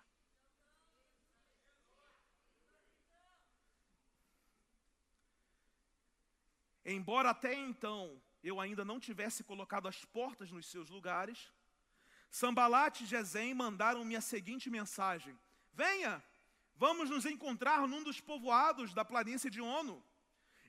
[6.85, 11.53] Embora até então eu ainda não tivesse colocado as portas nos seus lugares,
[12.33, 15.39] Sambalat e Gesem mandaram-me a seguinte mensagem:
[15.75, 16.25] Venha,
[16.75, 20.03] vamos nos encontrar num dos povoados da planície de Ono.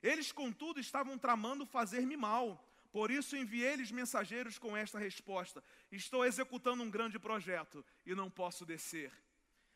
[0.03, 2.61] Eles, contudo, estavam tramando fazer-me mal.
[2.91, 8.65] Por isso enviei-lhes mensageiros com esta resposta: Estou executando um grande projeto e não posso
[8.65, 9.13] descer.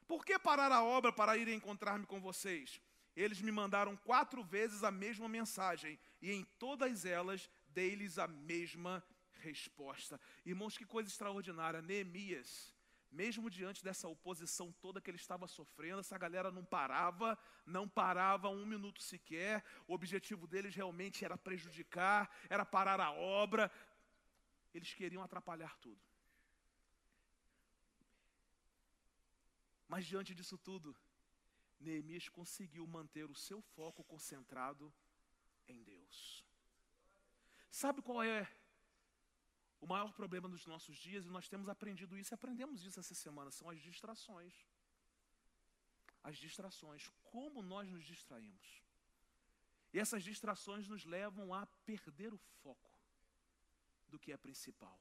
[0.06, 2.82] Por que parar a obra para ir encontrar-me com vocês?
[3.16, 9.02] Eles me mandaram quatro vezes a mesma mensagem, e em todas elas dei-lhes a mesma
[9.50, 10.20] resposta.
[10.46, 11.82] Irmãos, que coisa extraordinária.
[11.82, 12.52] Neemias
[13.12, 18.50] mesmo diante dessa oposição toda que ele estava sofrendo, essa galera não parava, não parava
[18.50, 19.64] um minuto sequer.
[19.88, 23.72] O objetivo deles realmente era prejudicar, era parar a obra.
[24.74, 26.02] Eles queriam atrapalhar tudo.
[29.88, 30.96] Mas diante disso tudo,
[31.80, 34.94] Neemias conseguiu manter o seu foco concentrado
[35.68, 36.46] em Deus.
[37.72, 38.48] Sabe qual é
[39.80, 43.14] o maior problema dos nossos dias, e nós temos aprendido isso e aprendemos isso essa
[43.14, 44.54] semana, são as distrações.
[46.24, 47.10] As distrações.
[47.24, 48.84] Como nós nos distraímos.
[49.94, 52.92] E essas distrações nos levam a perder o foco
[54.10, 55.00] do que é principal.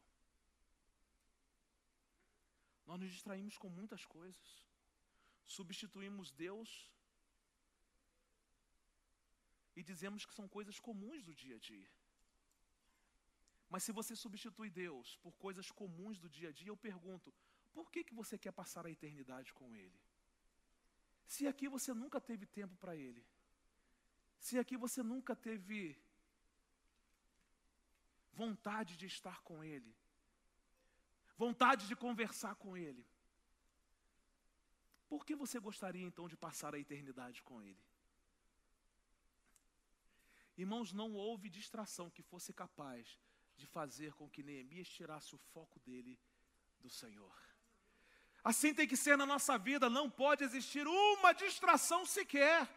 [2.86, 4.64] Nós nos distraímos com muitas coisas.
[5.44, 6.92] Substituímos Deus
[9.74, 11.90] e dizemos que são coisas comuns do dia a dia.
[13.68, 17.32] Mas se você substitui Deus por coisas comuns do dia a dia, eu pergunto:
[17.72, 19.98] por que, que você quer passar a eternidade com Ele?
[21.26, 23.24] Se aqui você nunca teve tempo para Ele,
[24.38, 25.98] se aqui você nunca teve
[28.32, 29.94] vontade de estar com Ele,
[31.36, 33.04] vontade de conversar com Ele,
[35.08, 37.82] por que você gostaria então de passar a eternidade com Ele?
[40.56, 43.18] Irmãos, não houve distração que fosse capaz
[43.56, 46.18] de fazer com que Neemias tirasse o foco dele
[46.78, 47.34] do Senhor.
[48.44, 52.68] Assim tem que ser na nossa vida, não pode existir uma distração sequer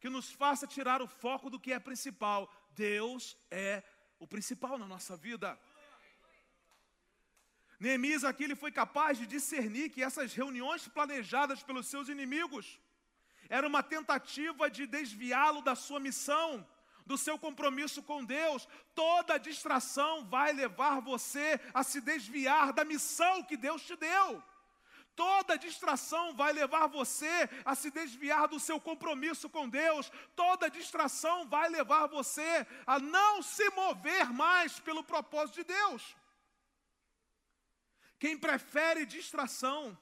[0.00, 2.52] que nos faça tirar o foco do que é principal.
[2.70, 3.82] Deus é
[4.18, 5.58] o principal na nossa vida.
[7.80, 12.78] Neemias aqui ele foi capaz de discernir que essas reuniões planejadas pelos seus inimigos
[13.48, 16.66] era uma tentativa de desviá-lo da sua missão,
[17.06, 23.42] do seu compromisso com Deus, toda distração vai levar você a se desviar da missão
[23.42, 24.42] que Deus te deu.
[25.16, 30.10] Toda distração vai levar você a se desviar do seu compromisso com Deus.
[30.34, 36.16] Toda distração vai levar você a não se mover mais pelo propósito de Deus.
[38.18, 39.96] Quem prefere distração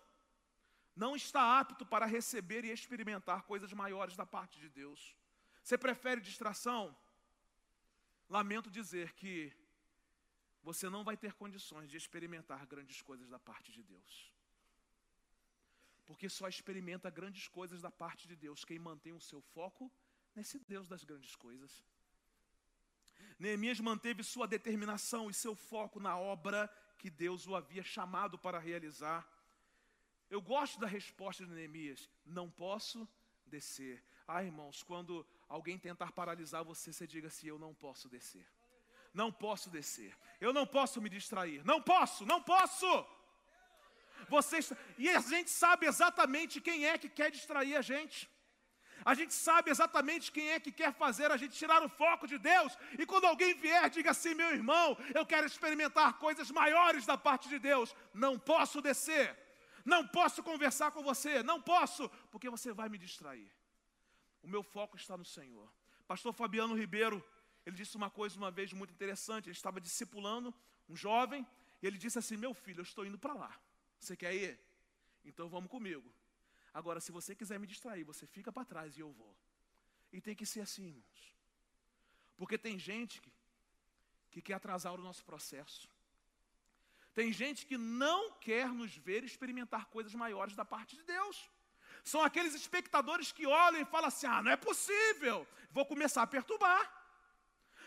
[0.94, 5.14] não está apto para receber e experimentar coisas maiores da parte de Deus.
[5.62, 6.96] Você prefere distração?
[8.28, 9.52] Lamento dizer que
[10.62, 14.32] você não vai ter condições de experimentar grandes coisas da parte de Deus.
[16.06, 19.90] Porque só experimenta grandes coisas da parte de Deus quem mantém o seu foco
[20.34, 21.84] nesse Deus das grandes coisas.
[23.38, 28.58] Neemias manteve sua determinação e seu foco na obra que Deus o havia chamado para
[28.58, 29.28] realizar.
[30.30, 33.08] Eu gosto da resposta de Neemias: não posso
[33.46, 34.02] descer.
[34.26, 38.46] Ah, irmãos, quando alguém tentar paralisar você, você diga assim: Eu não posso descer.
[39.20, 40.12] Não posso descer.
[40.40, 41.60] Eu não posso me distrair.
[41.72, 42.90] Não posso, não posso.
[44.34, 44.74] Você está...
[44.96, 48.20] E a gente sabe exatamente quem é que quer distrair a gente.
[49.04, 52.38] A gente sabe exatamente quem é que quer fazer a gente tirar o foco de
[52.38, 52.72] Deus.
[52.98, 57.48] E quando alguém vier, diga assim: meu irmão, eu quero experimentar coisas maiores da parte
[57.54, 57.94] de Deus.
[58.14, 59.36] Não posso descer.
[59.84, 61.42] Não posso conversar com você.
[61.42, 63.50] Não posso, porque você vai me distrair.
[64.42, 65.72] O meu foco está no Senhor.
[66.06, 67.24] Pastor Fabiano Ribeiro,
[67.64, 69.46] ele disse uma coisa uma vez muito interessante.
[69.46, 70.54] Ele estava discipulando
[70.88, 71.46] um jovem
[71.80, 73.60] e ele disse assim: Meu filho, eu estou indo para lá.
[73.98, 74.60] Você quer ir?
[75.24, 76.12] Então vamos comigo.
[76.74, 79.36] Agora, se você quiser me distrair, você fica para trás e eu vou.
[80.12, 81.34] E tem que ser assim, irmãos.
[82.36, 83.32] Porque tem gente que,
[84.30, 85.88] que quer atrasar o nosso processo.
[87.14, 91.50] Tem gente que não quer nos ver experimentar coisas maiores da parte de Deus.
[92.04, 96.26] São aqueles espectadores que olham e falam assim: ah, não é possível, vou começar a
[96.26, 96.90] perturbar.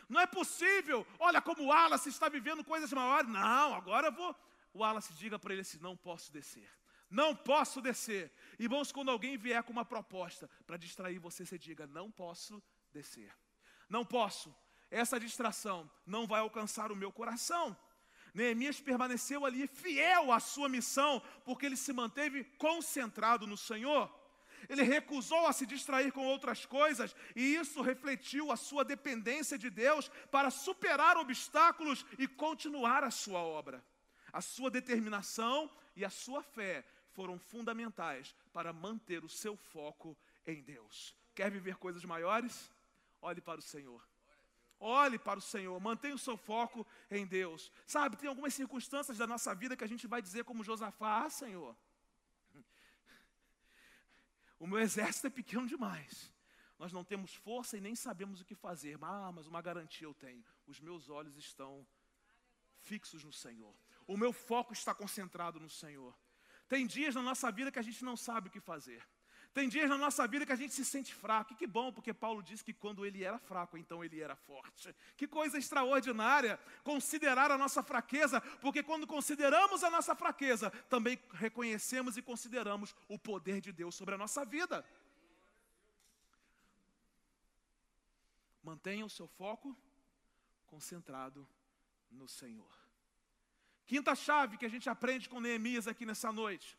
[0.08, 3.30] Não é possível, olha como o Wallace está vivendo coisas maiores.
[3.30, 4.36] Não, agora eu vou.
[4.73, 6.69] O Wallace diga para ele assim: não posso descer.
[7.10, 8.32] Não posso descer.
[8.60, 13.34] Irmãos, quando alguém vier com uma proposta para distrair você, você diga: não posso descer.
[13.89, 14.56] Não posso.
[14.89, 17.78] Essa distração não vai alcançar o meu coração.
[18.36, 24.13] Neemias permaneceu ali fiel à sua missão, porque ele se manteve concentrado no Senhor.
[24.67, 29.69] Ele recusou a se distrair com outras coisas, e isso refletiu a sua dependência de
[29.69, 33.84] Deus para superar obstáculos e continuar a sua obra.
[34.34, 40.62] A sua determinação e a sua fé foram fundamentais para manter o seu foco em
[40.62, 41.15] Deus.
[41.34, 42.69] Quer viver coisas maiores?
[43.21, 44.06] Olhe para o Senhor.
[44.80, 47.72] Olhe para o Senhor, mantenha o seu foco em Deus.
[47.86, 51.30] Sabe, tem algumas circunstâncias da nossa vida que a gente vai dizer como Josafá, ah,
[51.30, 51.76] Senhor,
[54.60, 56.34] o meu exército é pequeno demais.
[56.78, 58.98] Nós não temos força e nem sabemos o que fazer.
[59.02, 61.88] Ah, mas uma garantia eu tenho: os meus olhos estão
[62.82, 63.74] fixos no Senhor.
[64.06, 66.14] O meu foco está concentrado no Senhor.
[66.68, 69.02] Tem dias na nossa vida que a gente não sabe o que fazer.
[69.56, 71.54] Tem dias na nossa vida que a gente se sente fraco.
[71.54, 74.94] E que bom, porque Paulo disse que quando ele era fraco, então ele era forte.
[75.15, 82.18] Que coisa extraordinária considerar a nossa fraqueza, porque quando consideramos a nossa fraqueza, também reconhecemos
[82.18, 84.86] e consideramos o poder de Deus sobre a nossa vida.
[88.62, 89.74] Mantenha o seu foco
[90.68, 91.48] concentrado
[92.12, 92.78] no Senhor.
[93.86, 96.78] Quinta chave que a gente aprende com Neemias aqui nessa noite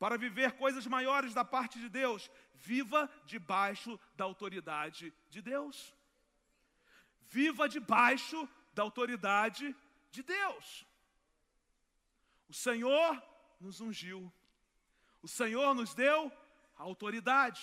[0.00, 5.94] para viver coisas maiores da parte de Deus, viva debaixo da autoridade de Deus.
[7.20, 9.76] Viva debaixo da autoridade
[10.10, 10.86] de Deus.
[12.48, 13.22] O Senhor
[13.60, 14.32] nos ungiu.
[15.20, 16.32] O Senhor nos deu
[16.78, 17.62] a autoridade.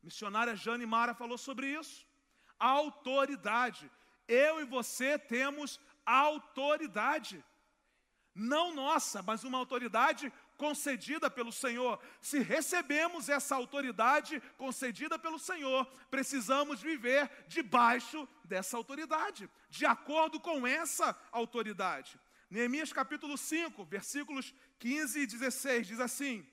[0.00, 2.06] A missionária Jane Mara falou sobre isso.
[2.60, 3.90] A autoridade.
[4.28, 7.44] Eu e você temos autoridade.
[8.32, 11.98] Não nossa, mas uma autoridade concedida pelo Senhor.
[12.20, 20.66] Se recebemos essa autoridade concedida pelo Senhor, precisamos viver debaixo dessa autoridade, de acordo com
[20.66, 22.20] essa autoridade.
[22.50, 26.46] Neemias capítulo 5, versículos 15 e 16 diz assim: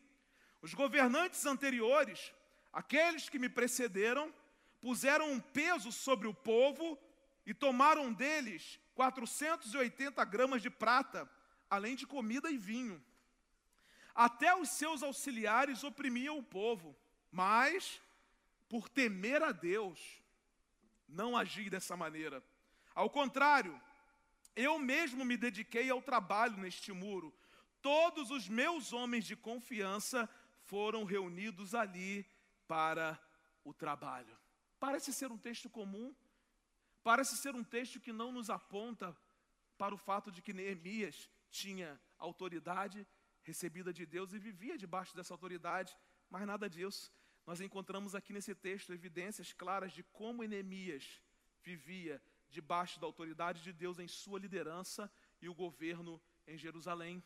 [0.62, 2.32] Os governantes anteriores,
[2.72, 4.34] aqueles que me precederam,
[4.80, 6.97] puseram um peso sobre o povo
[7.45, 11.30] e tomaram deles 480 gramas de prata,
[11.70, 13.03] além de comida e vinho.
[14.18, 16.97] Até os seus auxiliares oprimiam o povo,
[17.32, 18.01] mas,
[18.68, 19.99] por temer a Deus,
[21.07, 22.43] não agi dessa maneira.
[22.95, 23.80] Ao contrário,
[24.55, 27.32] eu mesmo me dediquei ao trabalho neste muro.
[27.80, 30.28] Todos os meus homens de confiança
[30.63, 32.26] foram reunidos ali
[32.68, 33.22] para
[33.63, 34.36] o trabalho.
[34.80, 36.15] Parece ser um texto comum,
[37.03, 39.15] parece ser um texto que não nos aponta
[39.78, 43.05] para o fato de que Neemias tinha autoridade
[43.48, 45.98] recebida de Deus e vivia debaixo dessa autoridade,
[46.30, 47.06] mas nada disso.
[47.45, 51.22] Nós encontramos aqui nesse texto evidências claras de como Neemias
[51.64, 55.10] vivia debaixo da autoridade de Deus em sua liderança
[55.41, 57.24] e o governo em Jerusalém.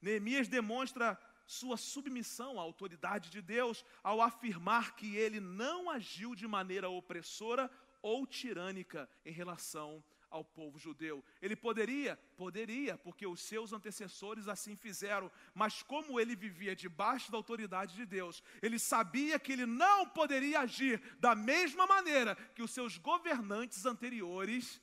[0.00, 6.46] Neemias demonstra sua submissão à autoridade de Deus ao afirmar que ele não agiu de
[6.46, 7.68] maneira opressora
[8.00, 11.24] ou tirânica em relação ao povo judeu.
[11.40, 17.36] Ele poderia, poderia, porque os seus antecessores assim fizeram, mas como ele vivia debaixo da
[17.36, 22.70] autoridade de Deus, ele sabia que ele não poderia agir da mesma maneira que os
[22.70, 24.80] seus governantes anteriores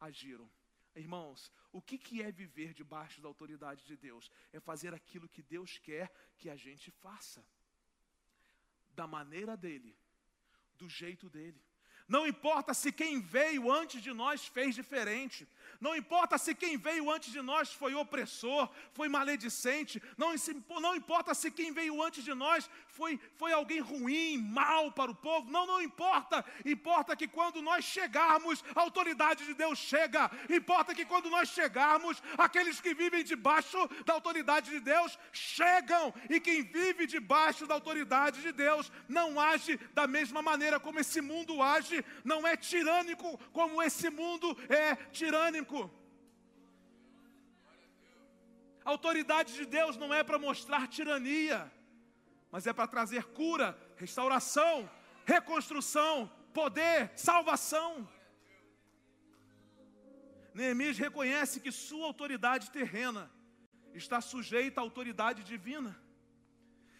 [0.00, 0.50] agiram.
[0.94, 4.30] Irmãos, o que, que é viver debaixo da autoridade de Deus?
[4.52, 7.46] É fazer aquilo que Deus quer que a gente faça,
[8.90, 9.96] da maneira dele,
[10.76, 11.62] do jeito dele.
[12.08, 15.46] Não importa se quem veio antes de nós fez diferente.
[15.80, 20.02] Não importa se quem veio antes de nós foi opressor, foi maledicente.
[20.16, 20.34] Não,
[20.80, 25.14] não importa se quem veio antes de nós foi, foi alguém ruim, mal para o
[25.14, 25.50] povo.
[25.50, 26.44] Não, não importa.
[26.64, 30.30] Importa que quando nós chegarmos, a autoridade de Deus chega.
[30.48, 36.12] Importa que quando nós chegarmos, aqueles que vivem debaixo da autoridade de Deus chegam.
[36.28, 41.20] E quem vive debaixo da autoridade de Deus não age da mesma maneira como esse
[41.20, 45.90] mundo age não é tirânico como esse mundo é tirânico.
[48.84, 51.70] A autoridade de Deus não é para mostrar tirania,
[52.50, 54.90] mas é para trazer cura, restauração,
[55.26, 58.08] reconstrução, poder, salvação.
[60.54, 63.30] Neemias reconhece que sua autoridade terrena
[63.92, 66.00] está sujeita à autoridade divina.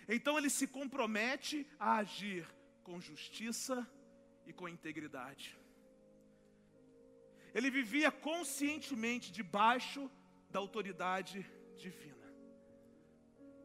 [0.09, 2.47] Então ele se compromete a agir
[2.83, 3.87] com justiça
[4.49, 5.47] e com integridade.
[7.57, 10.03] Ele vivia conscientemente debaixo
[10.51, 11.39] da autoridade
[11.85, 12.27] divina.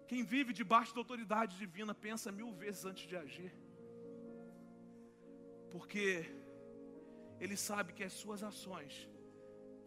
[0.10, 3.52] Quem vive debaixo da autoridade divina pensa mil vezes antes de agir,
[5.74, 6.06] porque
[7.44, 8.94] ele sabe que as suas ações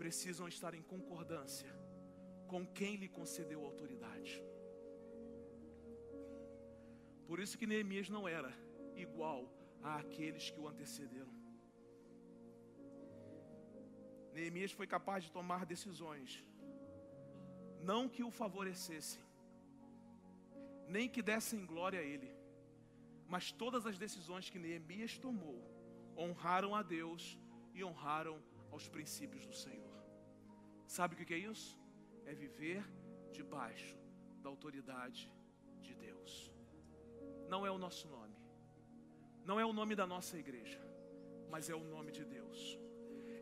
[0.01, 1.72] precisam estar em concordância
[2.49, 4.34] com quem lhe concedeu autoridade.
[7.28, 8.53] Por isso que Neemias não era
[8.94, 9.40] igual
[9.95, 11.34] àqueles que o antecederam.
[14.32, 16.30] Neemias foi capaz de tomar decisões,
[17.91, 19.22] não que o favorecessem,
[20.87, 22.30] nem que dessem glória a ele,
[23.26, 25.59] mas todas as decisões que Neemias tomou
[26.16, 27.39] honraram a Deus
[27.74, 29.97] e honraram aos princípios do Senhor.
[30.87, 31.78] Sabe o que é isso?
[32.24, 32.82] É viver
[33.32, 33.97] debaixo
[34.43, 35.32] da autoridade
[35.80, 36.53] de Deus.
[37.49, 38.26] Não é o nosso nome
[39.47, 40.80] não é o nome da nossa igreja,
[41.49, 42.78] mas é o nome de Deus.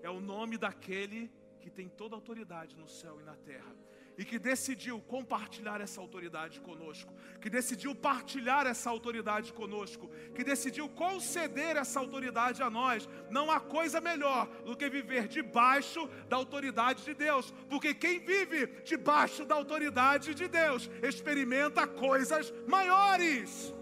[0.02, 1.30] É o nome daquele
[1.61, 3.74] que tem toda a autoridade no céu e na terra
[4.16, 10.88] e que decidiu compartilhar essa autoridade conosco, que decidiu partilhar essa autoridade conosco, que decidiu
[10.88, 13.09] conceder essa autoridade a nós.
[13.30, 18.66] Não há coisa melhor do que viver debaixo da autoridade de Deus, porque quem vive
[18.84, 23.74] debaixo da autoridade de Deus experimenta coisas maiores.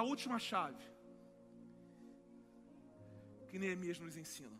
[0.00, 0.84] A última chave
[3.48, 4.58] que Neemias nos ensina.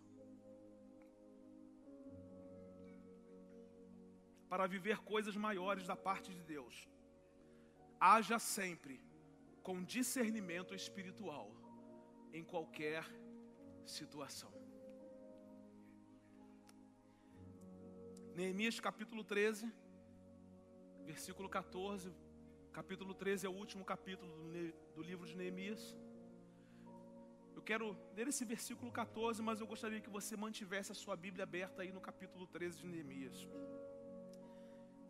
[4.50, 6.74] Para viver coisas maiores da parte de Deus,
[7.98, 8.96] haja sempre
[9.66, 11.48] com discernimento espiritual
[12.38, 13.02] em qualquer
[13.96, 14.52] situação.
[18.34, 19.72] Neemias capítulo 13,
[21.12, 22.12] versículo 14
[22.72, 24.32] Capítulo 13 é o último capítulo
[24.94, 25.96] do, livro de Neemias.
[27.52, 31.42] Eu quero ler esse versículo 14, mas eu gostaria que você mantivesse a sua Bíblia
[31.42, 33.48] aberta aí no capítulo 13 de Neemias.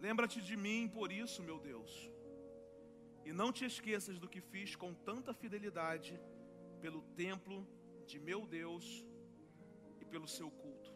[0.01, 2.11] Lembra-te de mim por isso, meu Deus,
[3.27, 6.19] e não te esqueças do que fiz com tanta fidelidade
[6.81, 7.69] pelo templo
[8.07, 9.05] de meu Deus
[10.01, 10.91] e pelo seu culto.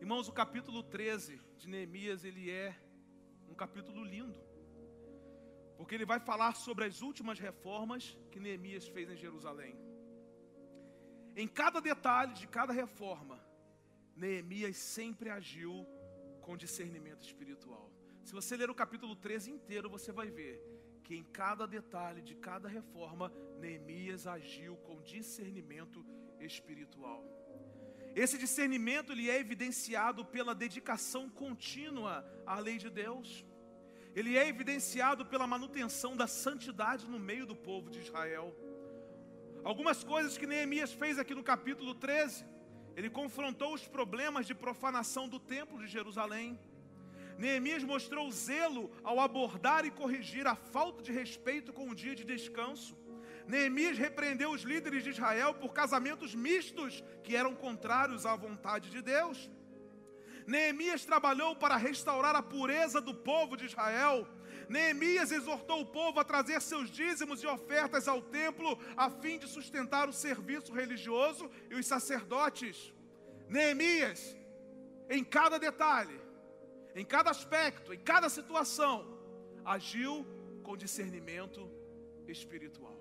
[0.00, 2.74] Irmãos, o capítulo 13 de Neemias, ele é
[3.46, 4.51] um capítulo lindo
[5.82, 9.76] porque ele vai falar sobre as últimas reformas que Neemias fez em Jerusalém.
[11.34, 13.44] Em cada detalhe de cada reforma,
[14.14, 15.84] Neemias sempre agiu
[16.40, 17.90] com discernimento espiritual.
[18.22, 20.54] Se você ler o capítulo 13 inteiro, você vai ver
[21.02, 26.06] que em cada detalhe de cada reforma, Neemias agiu com discernimento
[26.38, 27.24] espiritual.
[28.14, 33.44] Esse discernimento ele é evidenciado pela dedicação contínua à lei de Deus
[34.14, 38.54] ele é evidenciado pela manutenção da santidade no meio do povo de Israel.
[39.64, 42.44] Algumas coisas que Neemias fez aqui no capítulo 13.
[42.96, 46.58] Ele confrontou os problemas de profanação do templo de Jerusalém.
[47.38, 52.24] Neemias mostrou zelo ao abordar e corrigir a falta de respeito com o dia de
[52.24, 52.96] descanso.
[53.46, 59.00] Neemias repreendeu os líderes de Israel por casamentos mistos que eram contrários à vontade de
[59.00, 59.50] Deus.
[60.46, 64.26] Neemias trabalhou para restaurar a pureza do povo de Israel.
[64.68, 69.46] Neemias exortou o povo a trazer seus dízimos e ofertas ao templo, a fim de
[69.46, 72.92] sustentar o serviço religioso e os sacerdotes.
[73.48, 74.36] Neemias,
[75.10, 76.20] em cada detalhe,
[76.94, 79.06] em cada aspecto, em cada situação,
[79.64, 80.26] agiu
[80.62, 81.70] com discernimento
[82.26, 82.98] espiritual.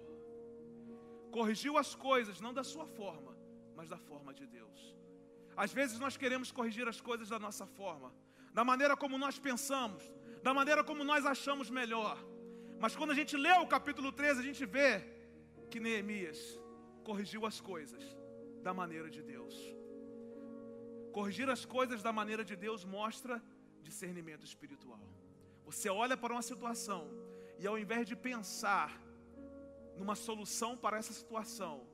[1.32, 3.38] Corrigiu as coisas, não da sua forma,
[3.76, 4.96] mas da forma de Deus.
[5.64, 8.12] Às vezes nós queremos corrigir as coisas da nossa forma,
[8.58, 10.02] da maneira como nós pensamos,
[10.42, 12.18] da maneira como nós achamos melhor.
[12.80, 14.90] Mas quando a gente lê o capítulo 13, a gente vê
[15.70, 16.40] que Neemias
[17.04, 18.04] corrigiu as coisas
[18.64, 19.56] da maneira de Deus.
[21.18, 23.40] Corrigir as coisas da maneira de Deus mostra
[23.84, 25.06] discernimento espiritual.
[25.68, 27.02] Você olha para uma situação
[27.60, 29.00] e ao invés de pensar
[29.96, 31.86] numa solução para essa situação,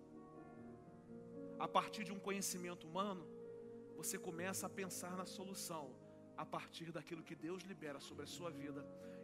[1.60, 3.36] a partir de um conhecimento humano,
[4.00, 5.86] você começa a pensar na solução
[6.44, 8.82] a partir daquilo que Deus libera sobre a sua vida.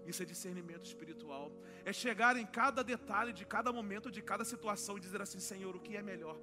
[0.10, 1.46] Isso é discernimento espiritual.
[1.86, 5.76] É chegar em cada detalhe de cada momento, de cada situação e dizer assim: Senhor,
[5.76, 6.38] o que é melhor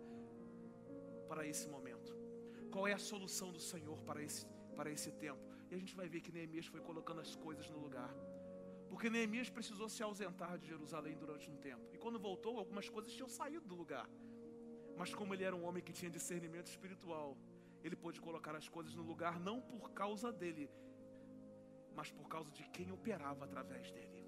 [1.29, 2.11] para esse momento?
[2.73, 5.43] Qual é a solução do Senhor para esse, para esse tempo?
[5.71, 8.13] E a gente vai ver que Neemias foi colocando as coisas no lugar.
[8.89, 11.85] Porque Neemias precisou se ausentar de Jerusalém durante um tempo.
[11.95, 14.09] E quando voltou, algumas coisas tinham saído do lugar.
[14.97, 17.37] Mas como ele era um homem que tinha discernimento espiritual,
[17.83, 20.71] ele pôde colocar as coisas no lugar não por causa dele,
[21.95, 24.21] mas por causa de quem operava através dele.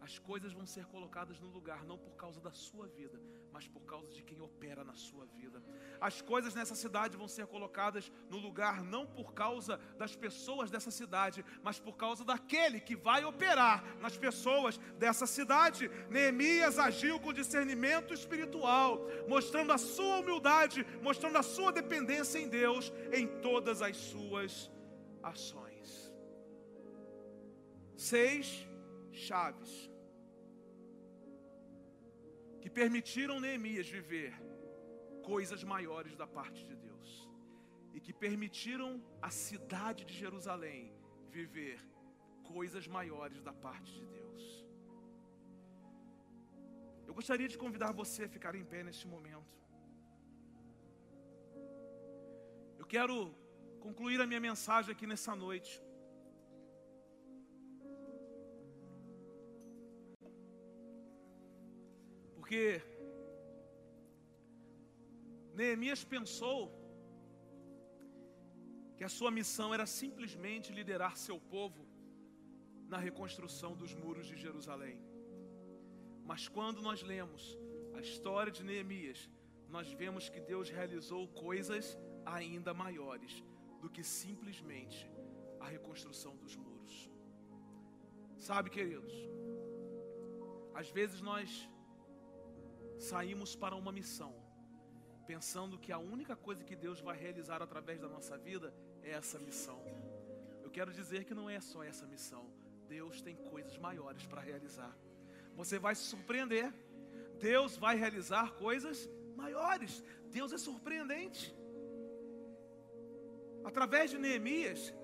[0.00, 3.20] As coisas vão ser colocadas no lugar não por causa da sua vida,
[3.52, 5.62] mas por causa de quem opera na sua vida.
[6.00, 10.90] As coisas nessa cidade vão ser colocadas no lugar não por causa das pessoas dessa
[10.90, 15.88] cidade, mas por causa daquele que vai operar nas pessoas dessa cidade.
[16.10, 22.92] Neemias agiu com discernimento espiritual, mostrando a sua humildade, mostrando a sua dependência em Deus
[23.12, 24.70] em todas as suas
[25.22, 26.12] ações.
[27.96, 28.66] Seis
[29.12, 29.91] chaves
[32.62, 34.32] que permitiram Neemias viver
[35.30, 37.08] coisas maiores da parte de Deus
[37.96, 38.90] e que permitiram
[39.28, 40.80] a cidade de Jerusalém
[41.38, 41.78] viver
[42.52, 44.42] coisas maiores da parte de Deus.
[47.08, 49.52] Eu gostaria de convidar você a ficar em pé neste momento.
[52.78, 53.16] Eu quero
[53.86, 55.72] concluir a minha mensagem aqui nessa noite.
[62.52, 62.82] Porque
[65.58, 66.60] Neemias pensou
[68.98, 71.86] que a sua missão era simplesmente liderar seu povo
[72.92, 74.98] na reconstrução dos muros de Jerusalém.
[76.26, 77.56] Mas quando nós lemos
[77.94, 79.30] a história de Neemias,
[79.70, 83.42] nós vemos que Deus realizou coisas ainda maiores
[83.80, 85.10] do que simplesmente
[85.58, 87.10] a reconstrução dos muros.
[88.36, 89.14] Sabe, queridos,
[90.74, 91.71] às vezes nós
[93.02, 94.32] saímos para uma missão,
[95.26, 98.72] pensando que a única coisa que Deus vai realizar através da nossa vida
[99.02, 99.80] é essa missão.
[100.62, 102.44] Eu quero dizer que não é só essa missão.
[102.88, 104.96] Deus tem coisas maiores para realizar.
[105.56, 106.72] Você vai se surpreender.
[107.40, 110.02] Deus vai realizar coisas maiores.
[110.30, 111.54] Deus é surpreendente.
[113.64, 114.94] Através de Neemias,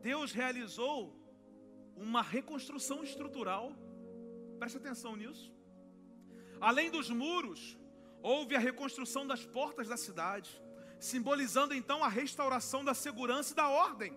[0.00, 0.98] Deus realizou
[1.96, 3.72] uma reconstrução estrutural.
[4.60, 5.52] Preste atenção nisso.
[6.68, 7.76] Além dos muros,
[8.22, 10.62] houve a reconstrução das portas da cidade,
[11.00, 14.12] simbolizando então a restauração da segurança e da ordem.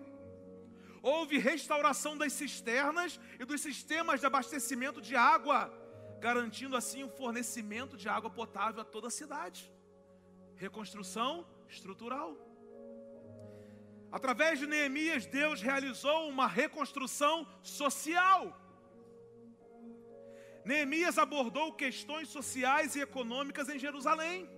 [1.02, 5.72] Houve restauração das cisternas e dos sistemas de abastecimento de água,
[6.20, 9.68] garantindo assim o fornecimento de água potável a toda a cidade.
[10.54, 12.36] Reconstrução estrutural.
[14.12, 18.56] Através de Neemias, Deus realizou uma reconstrução social.
[20.66, 24.48] Neemias abordou questões sociais e econômicas em Jerusalém.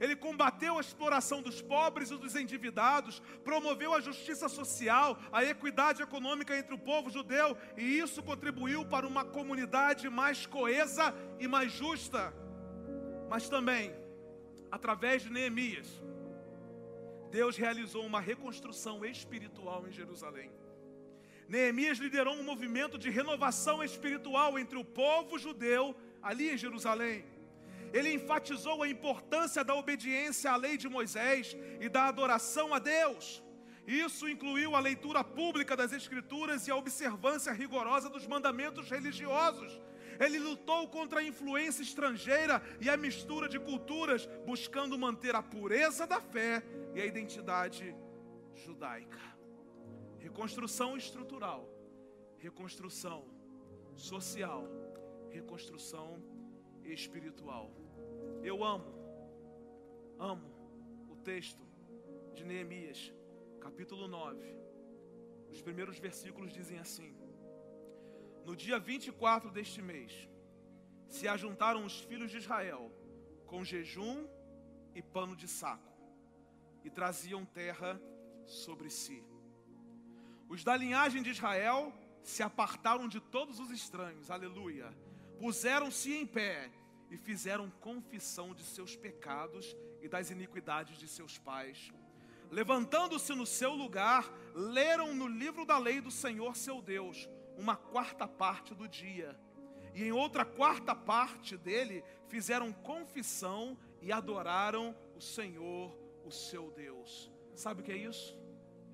[0.00, 6.02] Ele combateu a exploração dos pobres e dos endividados, promoveu a justiça social, a equidade
[6.02, 11.70] econômica entre o povo judeu, e isso contribuiu para uma comunidade mais coesa e mais
[11.70, 12.34] justa.
[13.30, 13.94] Mas também,
[14.72, 15.88] através de Neemias,
[17.30, 20.50] Deus realizou uma reconstrução espiritual em Jerusalém.
[21.48, 27.24] Neemias liderou um movimento de renovação espiritual entre o povo judeu ali em Jerusalém.
[27.90, 33.42] ele enfatizou a importância da obediência à lei de Moisés e da adoração a Deus.
[33.86, 39.80] Isso incluiu a leitura pública das Escrituras e a observância rigorosa dos mandamentos religiosos.
[40.20, 46.06] Ele lutou contra a influência estrangeira e a mistura de culturas, buscando manter a pureza
[46.06, 46.62] da fé
[46.94, 47.96] e a identidade
[48.54, 49.18] judaica.
[50.38, 51.68] Reconstrução estrutural,
[52.36, 53.24] reconstrução
[53.96, 54.62] social,
[55.30, 56.22] reconstrução
[56.84, 57.72] espiritual.
[58.40, 58.92] Eu amo,
[60.16, 60.48] amo
[61.08, 61.66] o texto
[62.36, 63.12] de Neemias,
[63.60, 64.54] capítulo 9.
[65.50, 67.16] Os primeiros versículos dizem assim:
[68.44, 70.28] No dia 24 deste mês,
[71.08, 72.92] se ajuntaram os filhos de Israel
[73.44, 74.24] com jejum
[74.94, 75.92] e pano de saco,
[76.84, 78.00] e traziam terra
[78.46, 79.20] sobre si.
[80.48, 81.92] Os da linhagem de Israel
[82.22, 84.90] se apartaram de todos os estranhos, aleluia.
[85.38, 86.70] Puseram-se em pé
[87.10, 91.92] e fizeram confissão de seus pecados e das iniquidades de seus pais.
[92.50, 98.26] Levantando-se no seu lugar, leram no livro da lei do Senhor seu Deus uma quarta
[98.26, 99.38] parte do dia.
[99.94, 105.94] E em outra quarta parte dele fizeram confissão e adoraram o Senhor,
[106.24, 107.30] o seu Deus.
[107.54, 108.38] Sabe o que é isso?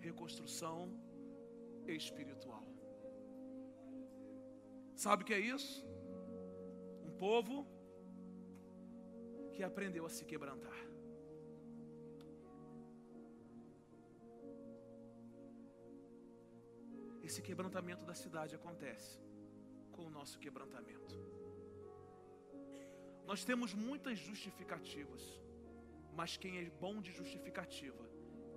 [0.01, 1.04] Reconstrução
[1.93, 2.65] espiritual.
[4.95, 5.85] Sabe o que é isso?
[7.03, 7.67] Um povo
[9.53, 10.79] que aprendeu a se quebrantar.
[17.23, 19.19] Esse quebrantamento da cidade acontece
[19.91, 21.15] com o nosso quebrantamento.
[23.27, 25.23] Nós temos muitas justificativas,
[26.13, 28.05] mas quem é bom de justificativa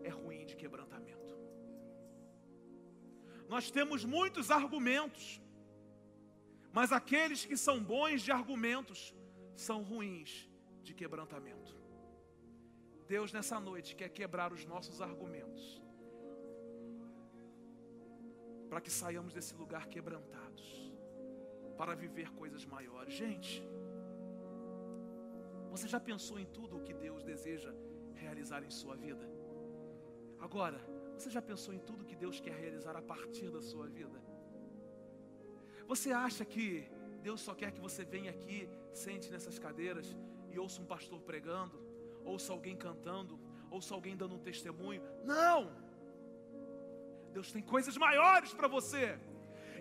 [0.03, 1.26] é ruim de quebrantamento.
[3.47, 5.41] Nós temos muitos argumentos,
[6.73, 9.15] mas aqueles que são bons de argumentos
[9.55, 10.49] são ruins
[10.83, 11.75] de quebrantamento.
[13.07, 15.81] Deus nessa noite quer quebrar os nossos argumentos,
[18.69, 20.93] para que saiamos desse lugar quebrantados,
[21.77, 23.13] para viver coisas maiores.
[23.13, 23.63] Gente,
[25.71, 27.73] você já pensou em tudo o que Deus deseja
[28.13, 29.25] realizar em sua vida?
[30.39, 30.79] Agora,
[31.22, 34.22] você já pensou em tudo que Deus quer realizar a partir da sua vida?
[35.88, 36.89] Você acha que
[37.22, 40.15] Deus só quer que você venha aqui, sente nessas cadeiras
[40.51, 41.80] e ouça um pastor pregando,
[42.24, 43.39] ouça alguém cantando,
[43.70, 45.01] ouça alguém dando um testemunho.
[45.24, 45.72] Não!
[47.32, 49.20] Deus tem coisas maiores para você.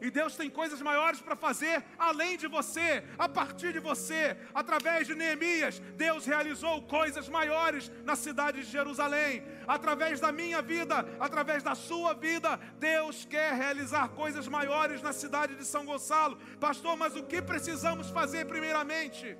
[0.00, 5.06] E Deus tem coisas maiores para fazer além de você, a partir de você, através
[5.06, 5.78] de Neemias.
[5.96, 9.42] Deus realizou coisas maiores na cidade de Jerusalém.
[9.66, 15.54] Através da minha vida, através da sua vida, Deus quer realizar coisas maiores na cidade
[15.54, 16.38] de São Gonçalo.
[16.60, 19.36] Pastor, mas o que precisamos fazer primeiramente?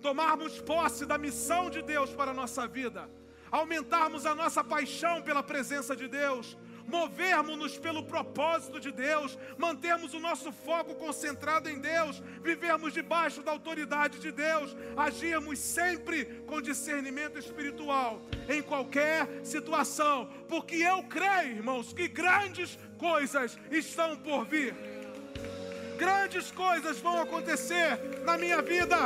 [0.00, 3.08] tomarmos posse da missão de Deus para a nossa vida,
[3.50, 6.56] aumentarmos a nossa paixão pela presença de Deus,
[6.90, 13.52] movermos-nos pelo propósito de Deus, mantermos o nosso foco concentrado em Deus, vivermos debaixo da
[13.52, 21.92] autoridade de Deus, agirmos sempre com discernimento espiritual em qualquer situação, porque eu creio, irmãos,
[21.92, 24.74] que grandes coisas estão por vir.
[25.96, 28.96] Grandes coisas vão acontecer na minha vida.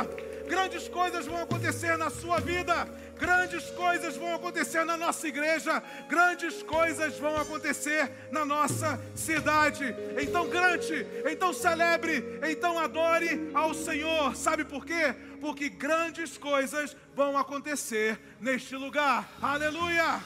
[0.47, 6.61] Grandes coisas vão acontecer na sua vida, grandes coisas vão acontecer na nossa igreja, grandes
[6.63, 9.95] coisas vão acontecer na nossa cidade.
[10.21, 14.35] Então cante, então celebre, então adore ao Senhor.
[14.35, 15.15] Sabe por quê?
[15.41, 19.29] Porque grandes coisas vão acontecer neste lugar.
[19.41, 20.21] Aleluia!